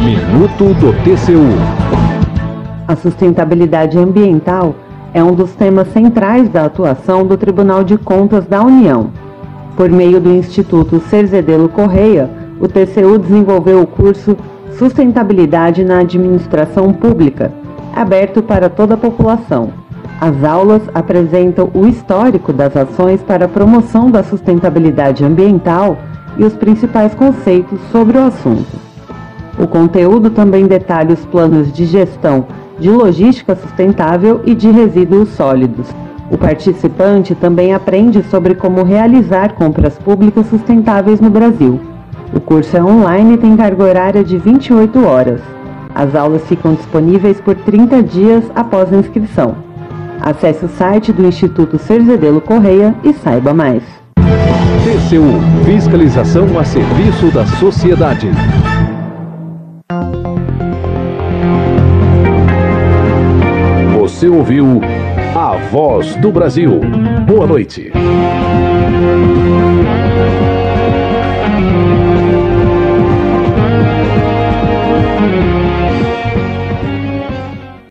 [0.04, 1.54] Minuto do TCU.
[2.88, 4.74] A sustentabilidade ambiental
[5.14, 9.12] é um dos temas centrais da atuação do Tribunal de Contas da União.
[9.78, 12.28] Por meio do Instituto Cerzedelo Correia,
[12.60, 14.36] o TCU desenvolveu o curso
[14.80, 17.54] Sustentabilidade na Administração Pública,
[17.96, 19.79] aberto para toda a população.
[20.22, 25.98] As aulas apresentam o histórico das ações para a promoção da sustentabilidade ambiental
[26.38, 28.78] e os principais conceitos sobre o assunto.
[29.58, 32.46] O conteúdo também detalha os planos de gestão
[32.78, 35.88] de logística sustentável e de resíduos sólidos.
[36.30, 41.80] O participante também aprende sobre como realizar compras públicas sustentáveis no Brasil.
[42.34, 45.42] O curso é online e tem carga horária de 28 horas.
[45.96, 49.69] As aulas ficam disponíveis por 30 dias após a inscrição.
[50.22, 53.84] Acesse o site do Instituto Cerzedelo Correia e saiba mais.
[54.84, 58.30] TCU Fiscalização a serviço da sociedade.
[63.98, 64.82] Você ouviu
[65.36, 66.82] A Voz do Brasil.
[67.26, 67.92] Boa noite.